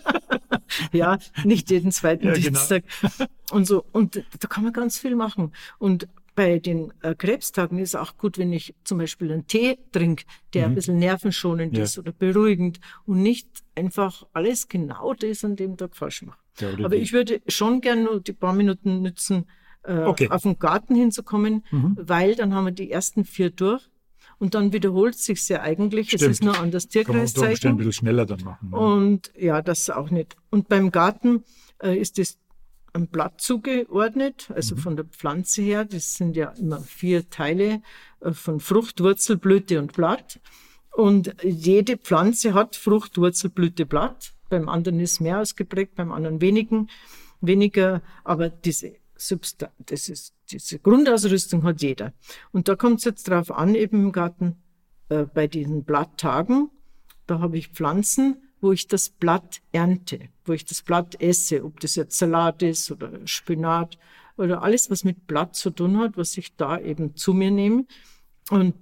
ja, 0.91 1.17
nicht 1.43 1.69
jeden 1.69 1.91
zweiten 1.91 2.27
ja, 2.27 2.33
genau. 2.33 2.45
Dienstag. 2.45 2.83
Und 3.51 3.67
so. 3.67 3.85
Und 3.91 4.23
da 4.39 4.47
kann 4.47 4.63
man 4.63 4.73
ganz 4.73 4.99
viel 4.99 5.15
machen. 5.15 5.53
Und 5.77 6.07
bei 6.39 6.57
den 6.57 6.93
äh, 7.01 7.15
Krebstagen 7.15 7.79
ist 7.79 7.89
es 7.89 7.95
auch 7.95 8.15
gut, 8.15 8.37
wenn 8.37 8.53
ich 8.53 8.73
zum 8.85 8.97
Beispiel 8.97 9.29
einen 9.29 9.45
Tee 9.45 9.77
trinke, 9.91 10.23
der 10.53 10.67
mhm. 10.67 10.71
ein 10.71 10.75
bisschen 10.75 10.97
nervenschonend 10.97 11.75
ja. 11.75 11.83
ist 11.83 11.99
oder 11.99 12.13
beruhigend 12.13 12.79
und 13.05 13.21
nicht 13.21 13.49
einfach 13.75 14.25
alles 14.31 14.69
genau 14.69 15.13
das 15.15 15.43
an 15.43 15.57
dem 15.57 15.75
Tag 15.75 15.97
falsch 15.97 16.21
mache. 16.21 16.37
Ja, 16.61 16.69
Aber 16.85 16.95
ich 16.95 17.11
würde 17.11 17.41
schon 17.49 17.81
gerne 17.81 18.03
nur 18.03 18.21
die 18.21 18.31
paar 18.31 18.53
Minuten 18.53 19.01
nützen, 19.01 19.47
äh, 19.83 19.97
okay. 19.97 20.29
auf 20.29 20.43
den 20.43 20.57
Garten 20.57 20.95
hinzukommen, 20.95 21.65
mhm. 21.71 21.97
weil 21.99 22.35
dann 22.35 22.53
haben 22.53 22.67
wir 22.67 22.71
die 22.71 22.89
ersten 22.89 23.25
vier 23.25 23.49
durch. 23.49 23.89
Und 24.37 24.55
dann 24.55 24.71
wiederholt 24.71 25.15
sich 25.15 25.45
ja 25.49 25.59
eigentlich. 25.59 26.07
Stimmt. 26.07 26.21
Es 26.21 26.27
ist 26.29 26.43
nur 26.43 26.57
an 26.57 26.71
das 26.71 26.87
Tierkreiszeichen. 26.87 27.59
Kann 27.59 27.71
man 27.71 27.73
ein 27.73 27.77
bisschen 27.79 27.91
schneller 27.91 28.25
dann 28.25 28.41
machen. 28.45 28.69
Ne? 28.69 28.77
Und 28.77 29.33
ja, 29.37 29.61
das 29.61 29.89
auch 29.89 30.09
nicht. 30.09 30.37
Und 30.49 30.69
beim 30.69 30.89
Garten 30.91 31.43
äh, 31.83 31.97
ist 31.97 32.17
das 32.17 32.37
ein 32.93 33.07
Blatt 33.07 33.41
zugeordnet, 33.41 34.51
also 34.53 34.75
mhm. 34.75 34.79
von 34.79 34.95
der 34.95 35.05
Pflanze 35.05 35.61
her. 35.61 35.85
Das 35.85 36.15
sind 36.15 36.35
ja 36.35 36.49
immer 36.51 36.79
vier 36.81 37.29
Teile 37.29 37.81
äh, 38.21 38.31
von 38.31 38.59
Frucht, 38.59 39.01
Wurzel, 39.01 39.37
Blüte 39.37 39.79
und 39.79 39.93
Blatt. 39.93 40.39
Und 40.91 41.35
jede 41.43 41.97
Pflanze 41.97 42.53
hat 42.53 42.75
Frucht, 42.75 43.17
Wurzel, 43.17 43.49
Blüte, 43.49 43.85
Blatt. 43.85 44.33
Beim 44.49 44.67
anderen 44.67 44.99
ist 44.99 45.21
mehr 45.21 45.39
ausgeprägt, 45.39 45.95
beim 45.95 46.11
anderen 46.11 46.41
wenigen, 46.41 46.89
weniger. 47.41 48.01
Aber 48.23 48.49
diese 48.49 48.93
Substanz, 49.15 49.73
das 49.85 50.09
ist, 50.09 50.33
diese 50.49 50.79
Grundausrüstung 50.79 51.63
hat 51.63 51.81
jeder. 51.81 52.13
Und 52.51 52.67
da 52.67 52.75
kommt 52.75 52.99
es 52.99 53.05
jetzt 53.05 53.27
drauf 53.29 53.51
an, 53.51 53.75
eben 53.75 54.05
im 54.05 54.11
Garten, 54.11 54.55
äh, 55.09 55.25
bei 55.25 55.47
diesen 55.47 55.83
Blatttagen, 55.83 56.69
da 57.27 57.39
habe 57.39 57.57
ich 57.57 57.69
Pflanzen, 57.69 58.48
wo 58.61 58.71
ich 58.71 58.87
das 58.87 59.09
Blatt 59.09 59.61
ernte, 59.71 60.29
wo 60.45 60.53
ich 60.53 60.65
das 60.65 60.81
Blatt 60.81 61.21
esse, 61.21 61.63
ob 61.63 61.79
das 61.79 61.95
jetzt 61.95 62.17
Salat 62.17 62.61
ist 62.61 62.91
oder 62.91 63.11
Spinat 63.25 63.97
oder 64.37 64.63
alles, 64.63 64.89
was 64.89 65.03
mit 65.03 65.27
Blatt 65.27 65.55
zu 65.55 65.69
tun 65.69 65.97
hat, 65.97 66.17
was 66.17 66.37
ich 66.37 66.55
da 66.55 66.79
eben 66.79 67.15
zu 67.15 67.33
mir 67.33 67.51
nehme. 67.51 67.85
Und 68.49 68.75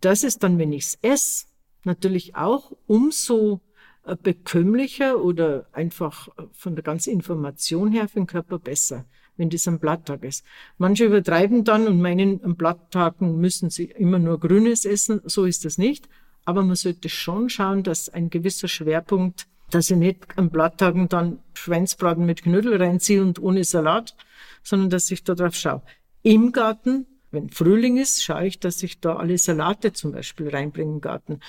das 0.00 0.22
ist 0.22 0.42
dann, 0.42 0.58
wenn 0.58 0.72
ich 0.72 0.84
es 0.84 0.98
esse, 1.02 1.46
natürlich 1.84 2.36
auch 2.36 2.72
umso 2.86 3.60
äh, 4.04 4.16
bekömmlicher 4.20 5.22
oder 5.22 5.66
einfach 5.72 6.28
äh, 6.38 6.44
von 6.52 6.74
der 6.74 6.84
ganzen 6.84 7.12
Information 7.12 7.92
her 7.92 8.08
für 8.08 8.20
den 8.20 8.26
Körper 8.26 8.58
besser, 8.58 9.04
wenn 9.36 9.50
das 9.50 9.68
am 9.68 9.78
Blatttag 9.78 10.24
ist. 10.24 10.44
Manche 10.78 11.04
übertreiben 11.04 11.64
dann 11.64 11.86
und 11.86 12.00
meinen, 12.00 12.42
am 12.44 12.56
Blatttagen 12.56 13.38
müssen 13.38 13.70
sie 13.70 13.84
immer 13.84 14.18
nur 14.18 14.40
Grünes 14.40 14.84
essen. 14.84 15.20
So 15.24 15.44
ist 15.44 15.64
das 15.64 15.78
nicht. 15.78 16.08
Aber 16.48 16.62
man 16.62 16.76
sollte 16.76 17.10
schon 17.10 17.50
schauen, 17.50 17.82
dass 17.82 18.08
ein 18.08 18.30
gewisser 18.30 18.68
Schwerpunkt, 18.68 19.46
dass 19.70 19.90
ich 19.90 19.98
nicht 19.98 20.26
am 20.36 20.48
Blatttagen 20.48 21.06
dann 21.10 21.40
Schweinsbraten 21.52 22.24
mit 22.24 22.42
Knödel 22.42 22.82
reinziehe 22.82 23.20
und 23.20 23.38
ohne 23.38 23.64
Salat, 23.64 24.16
sondern 24.62 24.88
dass 24.88 25.10
ich 25.10 25.22
da 25.24 25.34
drauf 25.34 25.54
schaue. 25.54 25.82
Im 26.22 26.52
Garten, 26.52 27.04
wenn 27.30 27.50
Frühling 27.50 27.98
ist, 27.98 28.24
schaue 28.24 28.46
ich, 28.46 28.58
dass 28.58 28.82
ich 28.82 28.98
da 28.98 29.16
alle 29.16 29.36
Salate 29.36 29.92
zum 29.92 30.12
Beispiel 30.12 30.48
reinbringe 30.48 30.92
im 30.92 31.00
Garten. 31.02 31.40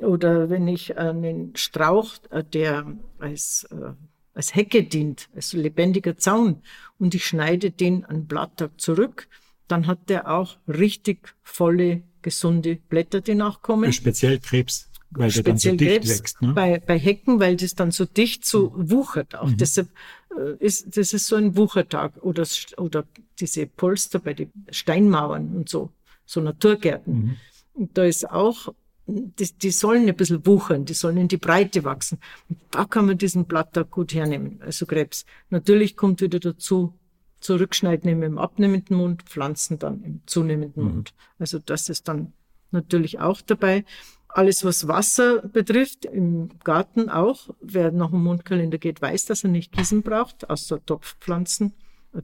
Oder 0.00 0.50
wenn 0.50 0.66
ich 0.66 0.98
einen 0.98 1.54
Strauch, 1.54 2.14
äh, 2.30 2.42
der 2.42 2.84
als, 3.20 3.64
äh, 3.70 3.92
als 4.34 4.56
Hecke 4.56 4.82
dient, 4.82 5.28
als 5.36 5.52
lebendiger 5.52 6.16
Zaun, 6.18 6.62
und 6.98 7.14
ich 7.14 7.24
schneide 7.24 7.70
den 7.70 8.04
an 8.04 8.26
Blatttag 8.26 8.80
zurück, 8.80 9.28
dann 9.68 9.86
hat 9.86 10.10
der 10.10 10.28
auch 10.28 10.56
richtig 10.66 11.36
volle 11.44 12.02
gesunde 12.28 12.76
Blätter, 12.76 13.20
die 13.20 13.34
nachkommen. 13.34 13.92
Speziell 13.92 14.38
Krebs, 14.38 14.88
weil 15.10 15.30
der 15.30 15.42
dann 15.42 15.58
so 15.58 15.70
dicht 15.70 15.90
Krebs 15.90 16.08
wächst. 16.08 16.42
Ne? 16.42 16.52
Bei, 16.52 16.78
bei 16.78 16.98
Hecken, 16.98 17.40
weil 17.40 17.56
das 17.56 17.74
dann 17.74 17.90
so 17.90 18.04
dicht 18.04 18.44
so 18.44 18.70
mhm. 18.70 18.90
wuchert 18.90 19.34
auch. 19.34 19.48
Mhm. 19.48 19.56
Deshalb 19.56 19.88
äh, 20.36 20.64
ist 20.64 20.96
das 20.96 21.12
ist 21.12 21.26
so 21.26 21.36
ein 21.36 21.56
Wuchertag 21.56 22.12
oder, 22.22 22.46
oder 22.76 23.04
diese 23.38 23.66
Polster 23.66 24.18
bei 24.18 24.34
den 24.34 24.52
Steinmauern 24.70 25.56
und 25.56 25.68
so, 25.68 25.90
so 26.26 26.40
Naturgärten. 26.40 27.14
Mhm. 27.14 27.36
Und 27.74 27.96
da 27.96 28.04
ist 28.04 28.28
auch, 28.28 28.74
die, 29.06 29.50
die 29.52 29.70
sollen 29.70 30.08
ein 30.08 30.16
bisschen 30.16 30.44
wuchern, 30.44 30.84
die 30.84 30.94
sollen 30.94 31.16
in 31.16 31.28
die 31.28 31.36
Breite 31.38 31.84
wachsen. 31.84 32.18
Und 32.48 32.58
da 32.70 32.84
kann 32.84 33.06
man 33.06 33.16
diesen 33.16 33.46
Blatttag 33.46 33.90
gut 33.90 34.12
hernehmen, 34.12 34.60
also 34.60 34.84
Krebs. 34.84 35.24
Natürlich 35.50 35.96
kommt 35.96 36.20
wieder 36.20 36.40
dazu, 36.40 36.92
zurückschneiden 37.40 38.22
im 38.22 38.38
abnehmenden 38.38 38.96
Mund, 38.96 39.22
pflanzen 39.22 39.78
dann 39.78 40.02
im 40.02 40.20
zunehmenden 40.26 40.84
mhm. 40.84 40.90
Mund. 40.90 41.14
Also 41.38 41.58
das 41.58 41.88
ist 41.88 42.08
dann 42.08 42.32
natürlich 42.70 43.20
auch 43.20 43.40
dabei. 43.40 43.84
Alles, 44.28 44.64
was 44.64 44.88
Wasser 44.88 45.40
betrifft, 45.40 46.04
im 46.04 46.50
Garten 46.62 47.08
auch, 47.08 47.48
wer 47.60 47.90
nach 47.92 48.10
dem 48.10 48.22
Mundkalender 48.22 48.78
geht, 48.78 49.00
weiß, 49.00 49.24
dass 49.26 49.44
er 49.44 49.50
nicht 49.50 49.72
Gießen 49.72 50.02
braucht, 50.02 50.50
außer 50.50 50.84
Topfpflanzen, 50.84 51.72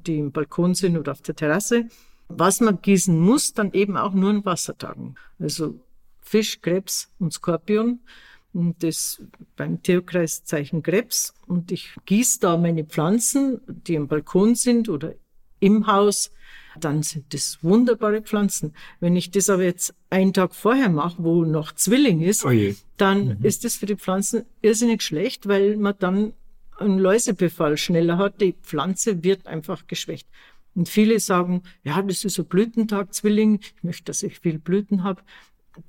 die 0.06 0.18
im 0.18 0.32
Balkon 0.32 0.74
sind 0.74 0.98
oder 0.98 1.12
auf 1.12 1.22
der 1.22 1.34
Terrasse. 1.34 1.88
Was 2.28 2.60
man 2.60 2.80
gießen 2.80 3.18
muss, 3.18 3.54
dann 3.54 3.72
eben 3.72 3.96
auch 3.96 4.12
nur 4.12 4.30
in 4.30 4.44
Wassertagen. 4.44 5.14
Also 5.38 5.80
Fisch, 6.20 6.60
Krebs 6.60 7.10
und 7.18 7.32
Skorpion 7.32 8.00
das 8.54 9.22
beim 9.56 9.82
Tierkreiszeichen 9.82 10.82
Krebs 10.82 11.34
und 11.46 11.72
ich 11.72 11.94
gieße 12.06 12.40
da 12.40 12.56
meine 12.56 12.84
Pflanzen, 12.84 13.60
die 13.66 13.94
im 13.94 14.08
Balkon 14.08 14.54
sind 14.54 14.88
oder 14.88 15.14
im 15.60 15.86
Haus, 15.86 16.30
dann 16.78 17.02
sind 17.02 17.32
das 17.32 17.58
wunderbare 17.62 18.22
Pflanzen. 18.22 18.74
Wenn 19.00 19.16
ich 19.16 19.30
das 19.30 19.48
aber 19.48 19.64
jetzt 19.64 19.94
einen 20.10 20.32
Tag 20.32 20.54
vorher 20.54 20.88
mache, 20.88 21.22
wo 21.22 21.44
noch 21.44 21.72
Zwilling 21.72 22.20
ist, 22.20 22.44
oh 22.44 22.52
dann 22.96 23.38
mhm. 23.38 23.44
ist 23.44 23.64
das 23.64 23.76
für 23.76 23.86
die 23.86 23.96
Pflanzen 23.96 24.44
irrsinnig 24.62 25.02
schlecht, 25.02 25.46
weil 25.46 25.76
man 25.76 25.94
dann 25.98 26.32
einen 26.78 26.98
Läusebefall 26.98 27.76
schneller 27.76 28.18
hat. 28.18 28.40
Die 28.40 28.54
Pflanze 28.62 29.22
wird 29.22 29.46
einfach 29.46 29.86
geschwächt. 29.86 30.28
Und 30.74 30.88
viele 30.88 31.20
sagen, 31.20 31.62
ja, 31.84 32.02
das 32.02 32.24
ist 32.24 32.38
ein 32.38 32.46
Blütentag, 32.46 33.14
Zwilling, 33.14 33.60
ich 33.60 33.82
möchte, 33.82 34.04
dass 34.04 34.22
ich 34.24 34.40
viel 34.40 34.58
Blüten 34.58 35.04
habe. 35.04 35.22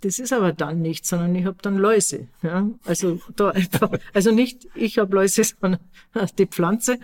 Das 0.02 0.20
ist 0.20 0.34
aber 0.34 0.52
dann 0.52 0.82
nicht, 0.82 1.06
sondern 1.06 1.36
ich 1.36 1.46
habe 1.46 1.58
dann 1.62 1.78
Läuse. 1.78 2.28
Ja? 2.42 2.70
Also 2.86 3.22
da 3.36 3.50
einfach, 3.50 3.92
also 4.14 4.32
nicht 4.32 4.68
ich 4.76 4.98
habe 4.98 5.16
Läuse, 5.16 5.44
sondern 5.62 5.82
die 6.38 6.48
Pflanze. 6.48 7.00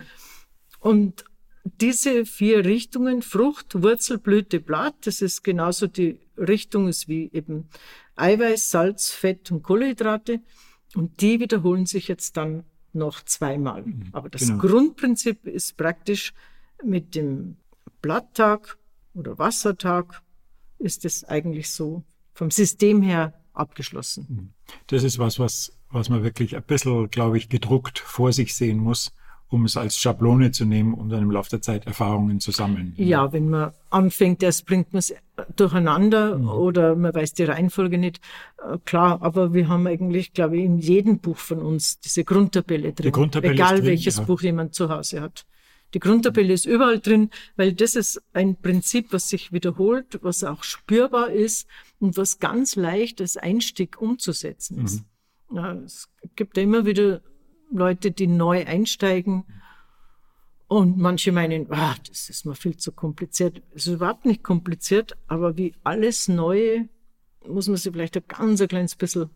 Und 0.80 1.24
diese 1.64 2.26
vier 2.26 2.64
Richtungen, 2.64 3.22
Frucht, 3.22 3.82
Wurzel, 3.82 4.18
Blüte, 4.18 4.60
Blatt, 4.60 4.94
das 5.04 5.22
ist 5.22 5.44
genauso 5.44 5.86
die 5.86 6.18
Richtung 6.36 6.88
ist 6.88 7.08
wie 7.08 7.30
eben 7.32 7.68
Eiweiß, 8.16 8.70
Salz, 8.70 9.10
Fett 9.10 9.50
und 9.52 9.62
Kohlenhydrate. 9.62 10.40
Und 10.94 11.20
die 11.20 11.40
wiederholen 11.40 11.86
sich 11.86 12.08
jetzt 12.08 12.36
dann 12.36 12.64
noch 12.92 13.22
zweimal. 13.24 13.82
Mhm, 13.82 14.08
aber 14.12 14.28
das 14.28 14.48
genau. 14.48 14.58
Grundprinzip 14.58 15.46
ist 15.46 15.76
praktisch 15.76 16.34
mit 16.82 17.14
dem 17.14 17.56
Blatttag 18.02 18.76
oder 19.14 19.38
Wassertag 19.38 20.22
ist 20.78 21.04
es 21.04 21.24
eigentlich 21.24 21.70
so 21.70 22.02
vom 22.32 22.50
System 22.50 23.02
her 23.02 23.34
abgeschlossen. 23.52 24.26
Mhm. 24.28 24.48
Das 24.86 25.02
ist 25.02 25.18
was, 25.18 25.38
was, 25.38 25.72
was 25.90 26.08
man 26.08 26.22
wirklich 26.22 26.56
ein 26.56 26.62
bisschen, 26.62 27.10
glaube 27.10 27.38
ich, 27.38 27.48
gedruckt 27.48 27.98
vor 27.98 28.32
sich 28.32 28.54
sehen 28.54 28.78
muss, 28.78 29.12
um 29.48 29.66
es 29.66 29.76
als 29.76 29.98
Schablone 29.98 30.50
zu 30.50 30.64
nehmen, 30.64 30.94
um 30.94 31.10
dann 31.10 31.22
im 31.22 31.30
Laufe 31.30 31.50
der 31.50 31.60
Zeit 31.60 31.86
Erfahrungen 31.86 32.40
zu 32.40 32.52
sammeln. 32.52 32.94
Ja, 32.96 33.32
wenn 33.32 33.50
man 33.50 33.72
anfängt, 33.90 34.42
erst 34.42 34.64
bringt 34.64 34.94
man 34.94 35.00
es 35.00 35.14
durcheinander 35.56 36.38
mhm. 36.38 36.48
oder 36.48 36.96
man 36.96 37.14
weiß 37.14 37.34
die 37.34 37.44
Reihenfolge 37.44 37.98
nicht. 37.98 38.20
Äh, 38.58 38.78
klar, 38.84 39.18
aber 39.20 39.52
wir 39.52 39.68
haben 39.68 39.86
eigentlich, 39.86 40.32
glaube 40.32 40.56
ich, 40.56 40.64
in 40.64 40.78
jedem 40.78 41.18
Buch 41.18 41.36
von 41.36 41.60
uns 41.60 42.00
diese 42.00 42.24
Grundtabelle 42.24 42.92
drin. 42.92 43.04
Die 43.04 43.12
Grundtabelle 43.12 43.54
Egal 43.54 43.76
drin, 43.76 43.86
welches 43.86 44.16
ja. 44.16 44.22
Buch 44.24 44.40
jemand 44.40 44.74
zu 44.74 44.88
Hause 44.88 45.20
hat. 45.20 45.44
Die 45.94 46.00
Grundtabelle 46.00 46.52
ist 46.52 46.64
überall 46.64 47.00
drin, 47.00 47.30
weil 47.56 47.72
das 47.72 47.96
ist 47.96 48.22
ein 48.32 48.56
Prinzip, 48.56 49.12
was 49.12 49.28
sich 49.28 49.52
wiederholt, 49.52 50.18
was 50.22 50.42
auch 50.44 50.64
spürbar 50.64 51.30
ist 51.30 51.66
und 52.00 52.16
was 52.16 52.38
ganz 52.38 52.76
leicht 52.76 53.20
als 53.20 53.36
Einstieg 53.36 54.00
umzusetzen 54.00 54.84
ist. 54.84 55.04
Mhm. 55.50 55.56
Ja, 55.56 55.72
es 55.74 56.08
gibt 56.34 56.56
ja 56.56 56.62
immer 56.62 56.86
wieder 56.86 57.20
Leute, 57.70 58.10
die 58.10 58.26
neu 58.26 58.64
einsteigen 58.66 59.44
und 60.68 60.96
manche 60.96 61.32
meinen, 61.32 61.70
ah, 61.70 61.94
das 62.08 62.30
ist 62.30 62.46
mir 62.46 62.54
viel 62.54 62.78
zu 62.78 62.92
kompliziert. 62.92 63.62
Es 63.74 63.86
ist 63.86 63.94
überhaupt 63.94 64.24
nicht 64.24 64.42
kompliziert, 64.42 65.18
aber 65.26 65.56
wie 65.58 65.74
alles 65.84 66.28
Neue 66.28 66.88
muss 67.46 67.68
man 67.68 67.76
sich 67.76 67.92
vielleicht 67.92 68.16
ein 68.16 68.24
ganz 68.26 68.60
ein 68.60 68.68
kleines 68.68 68.96
bisschen 68.96 69.28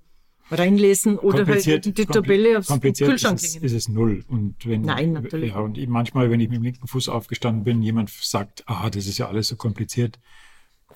reinlesen 0.51 1.19
oder 1.19 1.47
halt 1.47 1.97
die 1.99 2.07
Tabelle 2.07 2.59
aufs 2.59 2.69
Kühlschrank 2.81 3.37
ist 3.37 3.57
es, 3.57 3.63
ist 3.63 3.73
es 3.73 3.89
null. 3.89 4.25
Und 4.29 4.67
wenn, 4.67 4.83
Nein, 4.83 5.13
natürlich. 5.13 5.51
Ja, 5.51 5.61
und 5.61 5.85
manchmal, 5.89 6.31
wenn 6.31 6.41
ich 6.41 6.49
mit 6.49 6.59
dem 6.59 6.63
linken 6.63 6.87
Fuß 6.87 7.09
aufgestanden 7.09 7.65
bin, 7.65 7.83
jemand 7.83 8.11
sagt, 8.11 8.65
ah, 8.67 8.89
das 8.91 9.07
ist 9.07 9.19
ja 9.19 9.29
alles 9.29 9.49
so 9.49 9.57
kompliziert, 9.57 10.19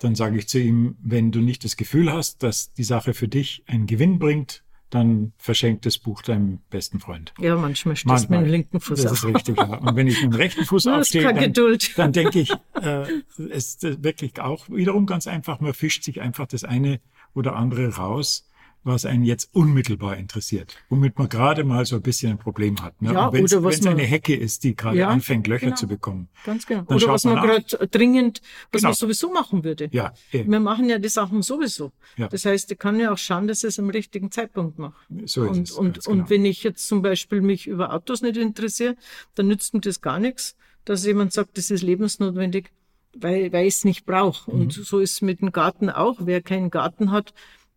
dann 0.01 0.15
sage 0.15 0.39
ich 0.39 0.49
zu 0.49 0.59
ihm, 0.59 0.97
wenn 1.03 1.31
du 1.31 1.41
nicht 1.41 1.65
das 1.65 1.77
Gefühl 1.77 2.13
hast, 2.13 2.43
dass 2.43 2.73
die 2.73 2.85
Sache 2.85 3.13
für 3.13 3.29
dich 3.29 3.63
einen 3.67 3.87
Gewinn 3.87 4.19
bringt, 4.19 4.63
dann 4.89 5.33
verschenkt 5.39 5.87
das 5.87 5.99
Buch 5.99 6.21
deinem 6.23 6.59
besten 6.69 6.99
Freund. 6.99 7.33
Ja, 7.39 7.57
manchmal 7.57 7.95
stehst 7.95 8.29
du 8.29 8.33
mit 8.33 8.41
dem 8.41 8.51
linken 8.51 8.81
Fuß 8.81 9.03
Das 9.03 9.13
auf. 9.13 9.19
ist 9.19 9.25
richtig, 9.25 9.57
ja. 9.57 9.79
Und 9.79 9.95
wenn 9.95 10.09
ich 10.09 10.21
mit 10.23 10.33
dem 10.33 10.37
rechten 10.37 10.65
Fuß 10.65 10.87
aufstehe, 10.89 11.23
dann, 11.23 11.79
dann 11.97 12.13
denke 12.13 12.41
ich, 12.41 12.51
äh, 12.75 13.07
es 13.51 13.77
ist 13.77 14.03
wirklich 14.03 14.41
auch 14.41 14.69
wiederum 14.69 15.07
ganz 15.07 15.29
einfach, 15.29 15.61
man 15.61 15.75
fischt 15.75 16.03
sich 16.03 16.21
einfach 16.21 16.47
das 16.47 16.65
eine 16.65 17.01
oder 17.35 17.55
andere 17.55 17.95
raus, 17.97 18.50
was 18.83 19.05
einen 19.05 19.25
jetzt 19.25 19.51
unmittelbar 19.53 20.17
interessiert, 20.17 20.77
womit 20.89 21.19
man 21.19 21.29
gerade 21.29 21.65
mal 21.65 21.85
so 21.85 21.97
ein 21.97 22.03
bisschen 22.03 22.33
ein 22.33 22.39
Problem 22.39 22.81
hat. 22.83 23.01
Ne? 23.03 23.13
Ja, 23.13 23.33
wenn 23.33 23.45
es 23.45 23.87
eine 23.87 24.03
Hecke 24.03 24.35
ist, 24.35 24.65
die 24.65 24.75
gerade 24.75 24.99
ja, 24.99 25.09
anfängt, 25.09 25.47
Löcher 25.47 25.67
genau, 25.67 25.77
zu 25.77 25.87
bekommen. 25.87 26.29
Ganz 26.47 26.67
genau. 26.67 26.85
Oder 26.87 27.09
was 27.09 27.25
man, 27.25 27.35
man 27.35 27.47
gerade 27.47 27.89
dringend, 27.89 28.41
was 28.73 28.81
genau. 28.81 28.91
man 28.91 28.95
sowieso 28.95 29.31
machen 29.33 29.65
würde. 29.65 29.89
Ja, 29.93 30.13
eh. 30.33 30.47
Wir 30.47 30.61
machen 30.61 30.89
ja 30.89 30.99
die 30.99 31.09
Sachen 31.09 31.43
sowieso. 31.43 31.93
Ja. 32.17 32.29
Das 32.29 32.45
heißt, 32.45 32.73
ich 32.73 32.79
kann 32.79 32.99
ja 32.99 33.13
auch 33.13 33.19
schauen, 33.19 33.49
dass 33.49 33.59
ich 33.59 33.69
es 33.69 33.79
am 33.79 33.91
richtigen 33.91 34.31
Zeitpunkt 34.31 34.79
mache. 34.79 34.95
So 35.25 35.45
ist 35.45 35.51
und, 35.51 35.69
es. 35.69 35.73
Und, 35.73 36.05
genau. 36.05 36.11
und 36.11 36.31
wenn 36.31 36.45
ich 36.45 36.63
jetzt 36.63 36.89
zum 36.89 37.03
Beispiel 37.03 37.43
mich 37.43 37.67
über 37.67 37.93
Autos 37.93 38.23
nicht 38.23 38.39
interessiere, 38.39 38.97
dann 39.35 39.49
nützt 39.49 39.75
mir 39.75 39.81
das 39.81 40.01
gar 40.01 40.19
nichts, 40.19 40.57
dass 40.87 41.05
jemand 41.05 41.33
sagt, 41.33 41.59
das 41.59 41.71
ist 41.71 41.83
lebensnotwendig, 41.83 42.71
weil, 43.15 43.53
weil 43.53 43.67
ich 43.67 43.75
es 43.75 43.85
nicht 43.85 44.07
brauche. 44.07 44.51
Mhm. 44.51 44.61
Und 44.61 44.73
so 44.73 45.01
ist 45.01 45.13
es 45.13 45.23
mit 45.23 45.41
dem 45.41 45.53
Garten 45.53 45.91
auch. 45.91 46.17
Wer 46.21 46.41
keinen 46.41 46.71
Garten 46.71 47.11
hat, 47.11 47.35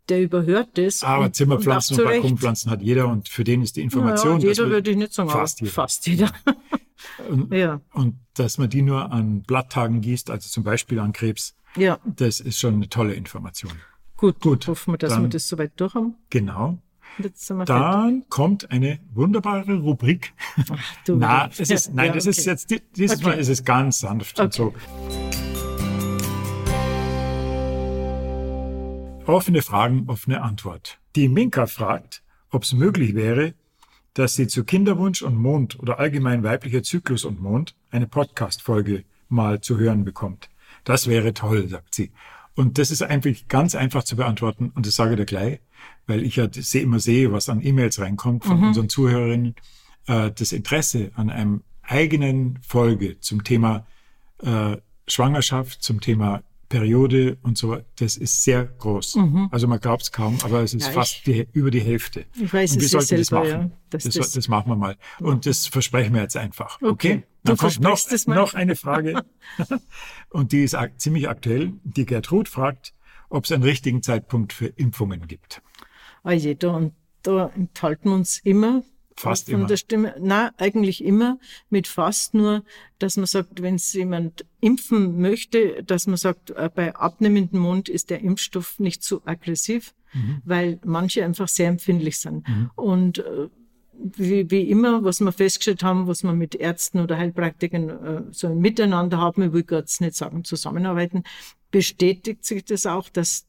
der 0.09 0.21
überhört 0.21 0.77
das. 0.77 1.03
Aber 1.03 1.25
und, 1.25 1.35
Zimmerpflanzen 1.35 1.97
und, 1.97 2.03
und 2.03 2.09
Balkonpflanzen 2.09 2.71
hat 2.71 2.81
jeder 2.81 3.07
und 3.07 3.29
für 3.29 3.43
den 3.43 3.61
ist 3.61 3.75
die 3.75 3.81
Information. 3.81 4.39
Ja, 4.39 4.49
jeder 4.49 4.69
würde 4.69 4.91
ich 4.91 4.97
nicht 4.97 5.13
sagen, 5.13 5.29
fast 5.29 5.61
jeder. 5.61 5.71
Fast 5.71 6.07
jeder. 6.07 6.31
und, 7.29 7.53
ja. 7.53 7.81
und 7.93 8.19
dass 8.33 8.57
man 8.57 8.69
die 8.69 8.81
nur 8.81 9.11
an 9.11 9.43
Blatttagen 9.43 10.01
gießt, 10.01 10.29
also 10.29 10.49
zum 10.49 10.63
Beispiel 10.63 10.99
an 10.99 11.13
Krebs, 11.13 11.55
ja. 11.75 11.99
das 12.05 12.39
ist 12.39 12.59
schon 12.59 12.75
eine 12.75 12.89
tolle 12.89 13.13
Information. 13.13 13.71
Gut, 14.17 14.39
gut. 14.39 14.67
Hoffen 14.67 14.93
wir, 14.93 14.97
dass 14.97 15.13
dann, 15.13 15.23
wir 15.23 15.29
das 15.29 15.47
soweit 15.47 15.73
durch 15.77 15.93
haben. 15.93 16.15
Genau. 16.29 16.79
Dann 17.17 17.65
fertig. 17.67 18.29
kommt 18.29 18.71
eine 18.71 18.99
wunderbare 19.13 19.75
Rubrik. 19.75 20.33
Ach, 20.71 20.79
Na, 21.07 21.49
es 21.57 21.69
ist, 21.69 21.93
nein, 21.93 22.07
ja, 22.07 22.13
das 22.13 22.23
okay. 22.23 22.39
ist 22.39 22.45
jetzt, 22.45 22.75
dieses 22.95 23.17
okay. 23.19 23.27
Mal 23.27 23.39
ist 23.39 23.49
es 23.49 23.63
ganz 23.63 23.99
sanft 23.99 24.39
okay. 24.39 24.45
und 24.45 24.53
so. 24.53 25.52
Offene 29.25 29.61
Fragen, 29.61 30.03
offene 30.07 30.41
Antwort. 30.41 30.99
Die 31.15 31.29
Minka 31.29 31.65
fragt, 31.65 32.23
ob 32.49 32.63
es 32.63 32.73
möglich 32.73 33.15
wäre, 33.15 33.53
dass 34.13 34.35
sie 34.35 34.47
zu 34.47 34.65
Kinderwunsch 34.65 35.21
und 35.21 35.37
Mond 35.37 35.79
oder 35.79 35.97
allgemein 35.97 36.43
weiblicher 36.43 36.83
Zyklus 36.83 37.23
und 37.23 37.41
Mond 37.41 37.73
eine 37.89 38.05
Podcast-Folge 38.05 39.05
mal 39.29 39.61
zu 39.61 39.77
hören 39.77 40.03
bekommt. 40.03 40.49
Das 40.83 41.07
wäre 41.07 41.33
toll, 41.33 41.69
sagt 41.69 41.95
sie. 41.95 42.11
Und 42.53 42.77
das 42.77 42.91
ist 42.91 43.01
eigentlich 43.01 43.47
ganz 43.47 43.75
einfach 43.75 44.03
zu 44.03 44.17
beantworten 44.17 44.71
und 44.75 44.85
das 44.85 44.95
sage 44.95 45.11
ich 45.13 45.17
dir 45.17 45.25
gleich, 45.25 45.59
weil 46.05 46.21
ich 46.21 46.35
ja 46.35 46.49
immer 46.73 46.99
sehe, 46.99 47.31
was 47.31 47.47
an 47.47 47.65
E-Mails 47.65 47.99
reinkommt 47.99 48.43
von 48.43 48.57
mhm. 48.57 48.67
unseren 48.67 48.89
Zuhörerinnen. 48.89 49.55
Äh, 50.05 50.31
das 50.31 50.51
Interesse 50.51 51.11
an 51.15 51.29
einem 51.29 51.63
eigenen 51.81 52.59
Folge 52.61 53.21
zum 53.21 53.45
Thema 53.45 53.87
äh, 54.41 54.77
Schwangerschaft, 55.07 55.81
zum 55.81 56.01
Thema 56.01 56.43
Periode 56.73 57.37
und 57.43 57.55
so, 57.55 57.77
das 57.97 58.17
ist 58.17 58.43
sehr 58.43 58.65
groß. 58.65 59.17
Mhm. 59.17 59.49
Also 59.51 59.67
man 59.67 59.79
glaubt 59.79 60.01
es 60.01 60.11
kaum, 60.11 60.39
aber 60.43 60.63
es 60.63 60.73
ist 60.73 60.87
ja, 60.87 60.91
fast 60.91 61.27
die, 61.27 61.47
über 61.53 61.69
die 61.69 61.81
Hälfte. 61.81 62.25
Ich 62.33 62.51
weiß 62.51 62.71
und 62.71 62.79
wir 62.79 62.85
es 62.85 62.91
sollten 62.91 63.17
das 63.17 63.29
machen. 63.29 63.47
Ja, 63.47 63.69
das, 63.91 64.03
das, 64.05 64.31
das, 64.31 64.47
machen 64.47 64.71
wir 64.71 64.75
mal. 64.75 64.97
Und 65.19 65.45
das 65.45 65.67
versprechen 65.67 66.15
wir 66.15 66.23
jetzt 66.23 66.35
einfach. 66.35 66.81
Okay. 66.81 66.89
okay. 66.89 67.23
Dann 67.43 67.57
kommt 67.57 67.79
noch, 67.79 67.99
noch 68.25 68.55
eine 68.55 68.75
Frage. 68.75 69.23
und 70.29 70.51
die 70.51 70.63
ist 70.63 70.75
ziemlich 70.97 71.29
aktuell. 71.29 71.73
Die 71.83 72.07
Gertrud 72.07 72.49
fragt, 72.49 72.95
ob 73.29 73.45
es 73.45 73.51
einen 73.51 73.61
richtigen 73.61 74.01
Zeitpunkt 74.01 74.51
für 74.51 74.65
Impfungen 74.65 75.27
gibt. 75.27 75.61
Ah 76.23 76.31
je, 76.31 76.55
da, 76.55 76.71
und 76.71 76.93
da 77.21 77.51
enthalten 77.55 78.09
wir 78.09 78.15
uns 78.15 78.39
immer 78.39 78.81
Fast 79.15 79.45
von 79.45 79.61
immer. 79.61 79.67
der 79.67 79.77
Stimme. 79.77 80.15
Na, 80.19 80.51
eigentlich 80.57 81.03
immer 81.03 81.39
mit 81.69 81.87
fast 81.87 82.33
nur, 82.33 82.63
dass 82.99 83.17
man 83.17 83.25
sagt, 83.25 83.61
wenn 83.61 83.75
es 83.75 83.93
jemand 83.93 84.45
impfen 84.59 85.19
möchte, 85.19 85.83
dass 85.83 86.07
man 86.07 86.17
sagt, 86.17 86.51
äh, 86.51 86.69
bei 86.73 86.95
abnehmendem 86.95 87.59
Mund 87.59 87.89
ist 87.89 88.09
der 88.09 88.21
Impfstoff 88.21 88.79
nicht 88.79 89.03
so 89.03 89.21
aggressiv, 89.25 89.93
mhm. 90.13 90.41
weil 90.45 90.79
manche 90.83 91.23
einfach 91.23 91.47
sehr 91.47 91.69
empfindlich 91.69 92.19
sind. 92.19 92.47
Mhm. 92.47 92.71
Und 92.75 93.19
äh, 93.19 93.49
wie, 93.95 94.49
wie 94.49 94.69
immer, 94.69 95.03
was 95.03 95.19
wir 95.21 95.31
festgestellt 95.31 95.83
haben, 95.83 96.07
was 96.07 96.23
wir 96.23 96.33
mit 96.33 96.55
Ärzten 96.55 96.99
oder 96.99 97.17
Heilpraktikern 97.17 97.89
äh, 97.89 98.21
so 98.31 98.47
ein 98.47 98.59
Miteinander 98.59 99.17
haben, 99.17 99.43
ich 99.43 99.53
will 99.53 99.65
jetzt 99.69 100.01
nicht 100.01 100.15
sagen 100.15 100.43
zusammenarbeiten, 100.43 101.23
bestätigt 101.71 102.45
sich 102.45 102.65
das 102.65 102.85
auch, 102.85 103.09
dass 103.09 103.45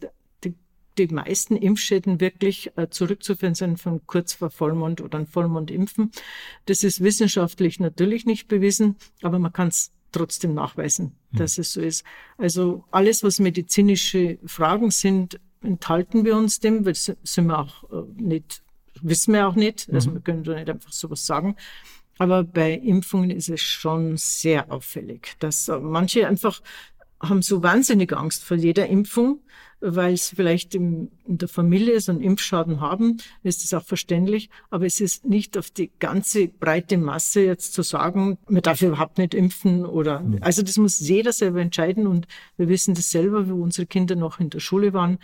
die 0.99 1.09
meisten 1.09 1.57
Impfschäden 1.57 2.21
wirklich 2.21 2.71
äh, 2.77 2.89
zurückzuführen 2.89 3.55
sind 3.55 3.81
von 3.81 4.07
kurz 4.07 4.35
vor 4.35 4.51
Vollmond 4.51 5.01
oder 5.01 5.19
ein 5.19 5.27
Vollmondimpfen. 5.27 6.11
Das 6.67 6.85
ist 6.85 7.03
wissenschaftlich 7.03 7.81
natürlich 7.81 8.27
nicht 8.27 8.49
bewiesen, 8.49 8.97
aber 9.23 9.39
man 9.39 9.53
kann 9.53 9.69
es 9.69 9.93
trotzdem 10.13 10.55
nachweisen, 10.55 11.17
mhm. 11.33 11.39
dass 11.39 11.59
es 11.59 11.73
so 11.73 11.81
ist. 11.81 12.05
Also 12.39 12.85
alles, 12.91 13.23
was 13.23 13.41
medizinische 13.41 14.39
Fragen 14.47 14.91
sind, 14.91 15.41
enthalten 15.63 16.25
wir 16.25 16.37
uns 16.37 16.61
dem, 16.61 16.85
weil 16.87 16.95
sind 16.95 17.47
wir 17.47 17.59
auch 17.59 17.85
äh, 17.91 18.05
nicht, 18.17 18.63
wissen 19.03 19.35
wir 19.35 19.49
auch 19.49 19.57
nicht. 19.57 19.89
Also 19.93 20.11
mhm. 20.11 20.15
wir 20.15 20.21
können 20.21 20.45
da 20.45 20.55
nicht 20.55 20.71
einfach 20.71 20.93
sowas 20.93 21.27
sagen. 21.27 21.57
Aber 22.19 22.45
bei 22.45 22.73
Impfungen 22.75 23.31
ist 23.31 23.49
es 23.49 23.61
schon 23.61 24.17
sehr 24.17 24.71
auffällig, 24.71 25.35
dass 25.41 25.69
äh, 25.69 25.79
manche 25.79 26.29
einfach 26.29 26.63
haben 27.21 27.43
so 27.43 27.63
wahnsinnig 27.63 28.13
Angst 28.13 28.45
vor 28.45 28.57
jeder 28.57 28.87
Impfung, 28.87 29.41
weil 29.81 30.17
sie 30.17 30.37
vielleicht 30.37 30.75
in 30.75 31.11
der 31.27 31.49
Familie 31.49 32.01
so 32.01 32.13
einen 32.13 32.23
Impfschaden 32.23 32.81
haben, 32.81 33.19
ist 33.43 33.65
das 33.65 33.75
auch 33.75 33.87
verständlich. 33.87 34.49
Aber 34.71 34.87
es 34.87 35.01
ist 35.01 35.25
nicht 35.27 35.59
auf 35.59 35.71
die 35.71 35.91
ganze 35.99 36.49
breite 36.49 36.97
Masse 36.97 37.43
jetzt 37.43 37.75
zu 37.75 37.83
sagen, 37.83 38.39
man 38.49 38.63
darf 38.63 38.81
überhaupt 38.83 39.19
nicht 39.19 39.35
impfen 39.35 39.85
oder, 39.85 40.21
mhm. 40.21 40.39
also 40.41 40.63
das 40.63 40.79
muss 40.79 40.99
jeder 41.01 41.33
selber 41.33 41.61
entscheiden 41.61 42.07
und 42.07 42.27
wir 42.57 42.69
wissen 42.69 42.95
das 42.95 43.11
selber, 43.11 43.49
wo 43.49 43.63
unsere 43.63 43.87
Kinder 43.87 44.17
noch 44.17 44.41
in 44.41 44.51
der 44.51 44.61
Schule 44.61 44.93
waren. 44.93 45.19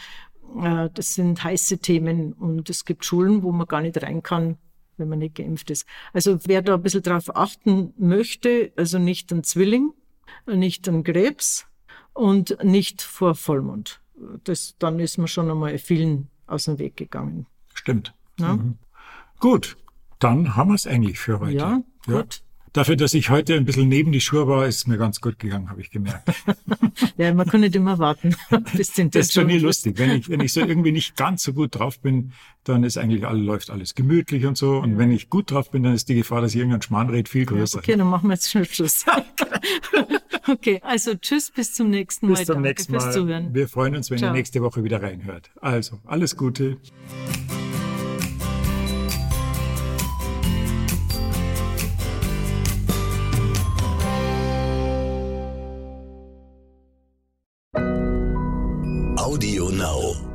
Äh, 0.62 0.90
das 0.92 1.14
sind 1.14 1.42
heiße 1.42 1.78
Themen 1.78 2.32
und 2.34 2.68
es 2.68 2.84
gibt 2.84 3.04
Schulen, 3.04 3.42
wo 3.42 3.52
man 3.52 3.66
gar 3.66 3.80
nicht 3.80 4.02
rein 4.02 4.22
kann, 4.22 4.58
wenn 4.98 5.08
man 5.08 5.20
nicht 5.20 5.36
geimpft 5.36 5.70
ist. 5.70 5.86
Also 6.12 6.38
wer 6.44 6.60
da 6.60 6.74
ein 6.74 6.82
bisschen 6.82 7.02
drauf 7.02 7.34
achten 7.34 7.94
möchte, 7.96 8.72
also 8.76 8.98
nicht 8.98 9.32
an 9.32 9.42
Zwilling, 9.42 9.92
nicht 10.46 10.88
an 10.88 11.02
Krebs, 11.02 11.66
und 12.20 12.62
nicht 12.62 13.00
vor 13.00 13.34
Vollmond. 13.34 14.00
Das, 14.44 14.74
dann 14.78 14.98
ist 14.98 15.16
man 15.16 15.26
schon 15.26 15.50
einmal 15.50 15.78
vielen 15.78 16.28
aus 16.46 16.64
dem 16.64 16.78
Weg 16.78 16.96
gegangen. 16.96 17.46
Stimmt. 17.72 18.12
Ja? 18.38 18.56
Mhm. 18.56 18.76
Gut, 19.38 19.78
dann 20.18 20.54
haben 20.54 20.68
wir 20.68 20.74
es 20.74 20.86
eigentlich 20.86 21.18
für 21.18 21.40
heute. 21.40 21.56
Ja, 21.56 21.82
gut. 22.04 22.42
Dafür, 22.72 22.94
dass 22.94 23.14
ich 23.14 23.30
heute 23.30 23.54
ein 23.54 23.64
bisschen 23.64 23.88
neben 23.88 24.12
die 24.12 24.20
Schuhe 24.20 24.46
war, 24.46 24.66
ist 24.66 24.86
mir 24.86 24.96
ganz 24.96 25.20
gut 25.20 25.40
gegangen, 25.40 25.70
habe 25.70 25.80
ich 25.80 25.90
gemerkt. 25.90 26.30
ja, 27.16 27.34
man 27.34 27.48
kann 27.48 27.62
nicht 27.62 27.74
immer 27.74 27.98
warten. 27.98 28.36
bis 28.76 28.92
den 28.92 29.10
das 29.10 29.26
ist 29.26 29.32
schon 29.32 29.46
nie 29.46 29.58
lustig. 29.58 29.98
Wenn 29.98 30.10
ich, 30.10 30.28
wenn 30.28 30.40
ich 30.40 30.52
so 30.52 30.60
irgendwie 30.60 30.92
nicht 30.92 31.16
ganz 31.16 31.42
so 31.42 31.52
gut 31.52 31.76
drauf 31.76 31.98
bin, 32.00 32.32
dann 32.62 32.84
ist 32.84 32.96
eigentlich 32.96 33.26
alles, 33.26 33.44
läuft 33.44 33.70
alles 33.70 33.96
gemütlich 33.96 34.44
und 34.46 34.56
so. 34.56 34.76
Und 34.76 34.92
ja. 34.92 34.98
wenn 34.98 35.10
ich 35.10 35.30
gut 35.30 35.50
drauf 35.50 35.70
bin, 35.70 35.82
dann 35.82 35.94
ist 35.94 36.08
die 36.10 36.14
Gefahr, 36.14 36.42
dass 36.42 36.52
ich 36.52 36.58
irgendein 36.58 36.82
Schmarrn 36.82 37.08
rede, 37.08 37.28
viel 37.28 37.46
größer. 37.46 37.78
Ja, 37.78 37.82
okay, 37.82 37.96
dann 37.96 38.08
machen 38.08 38.28
wir 38.28 38.34
jetzt 38.34 38.50
schnell 38.50 38.66
Schluss. 38.66 39.04
okay, 40.48 40.80
also 40.82 41.14
tschüss, 41.14 41.50
bis 41.50 41.74
zum 41.74 41.90
nächsten 41.90 42.28
Mal. 42.28 42.36
Bis 42.36 42.46
zum 42.46 42.54
Danke 42.56 42.68
nächsten 42.68 42.92
Mal. 42.92 43.12
Zuhören. 43.12 43.54
Wir 43.54 43.68
freuen 43.68 43.96
uns, 43.96 44.10
wenn 44.10 44.18
Ciao. 44.18 44.30
ihr 44.30 44.34
nächste 44.34 44.62
Woche 44.62 44.84
wieder 44.84 45.02
reinhört. 45.02 45.50
Also, 45.60 46.00
alles 46.06 46.36
Gute. 46.36 46.78
Audio 59.16 59.70
Now. 59.70 60.29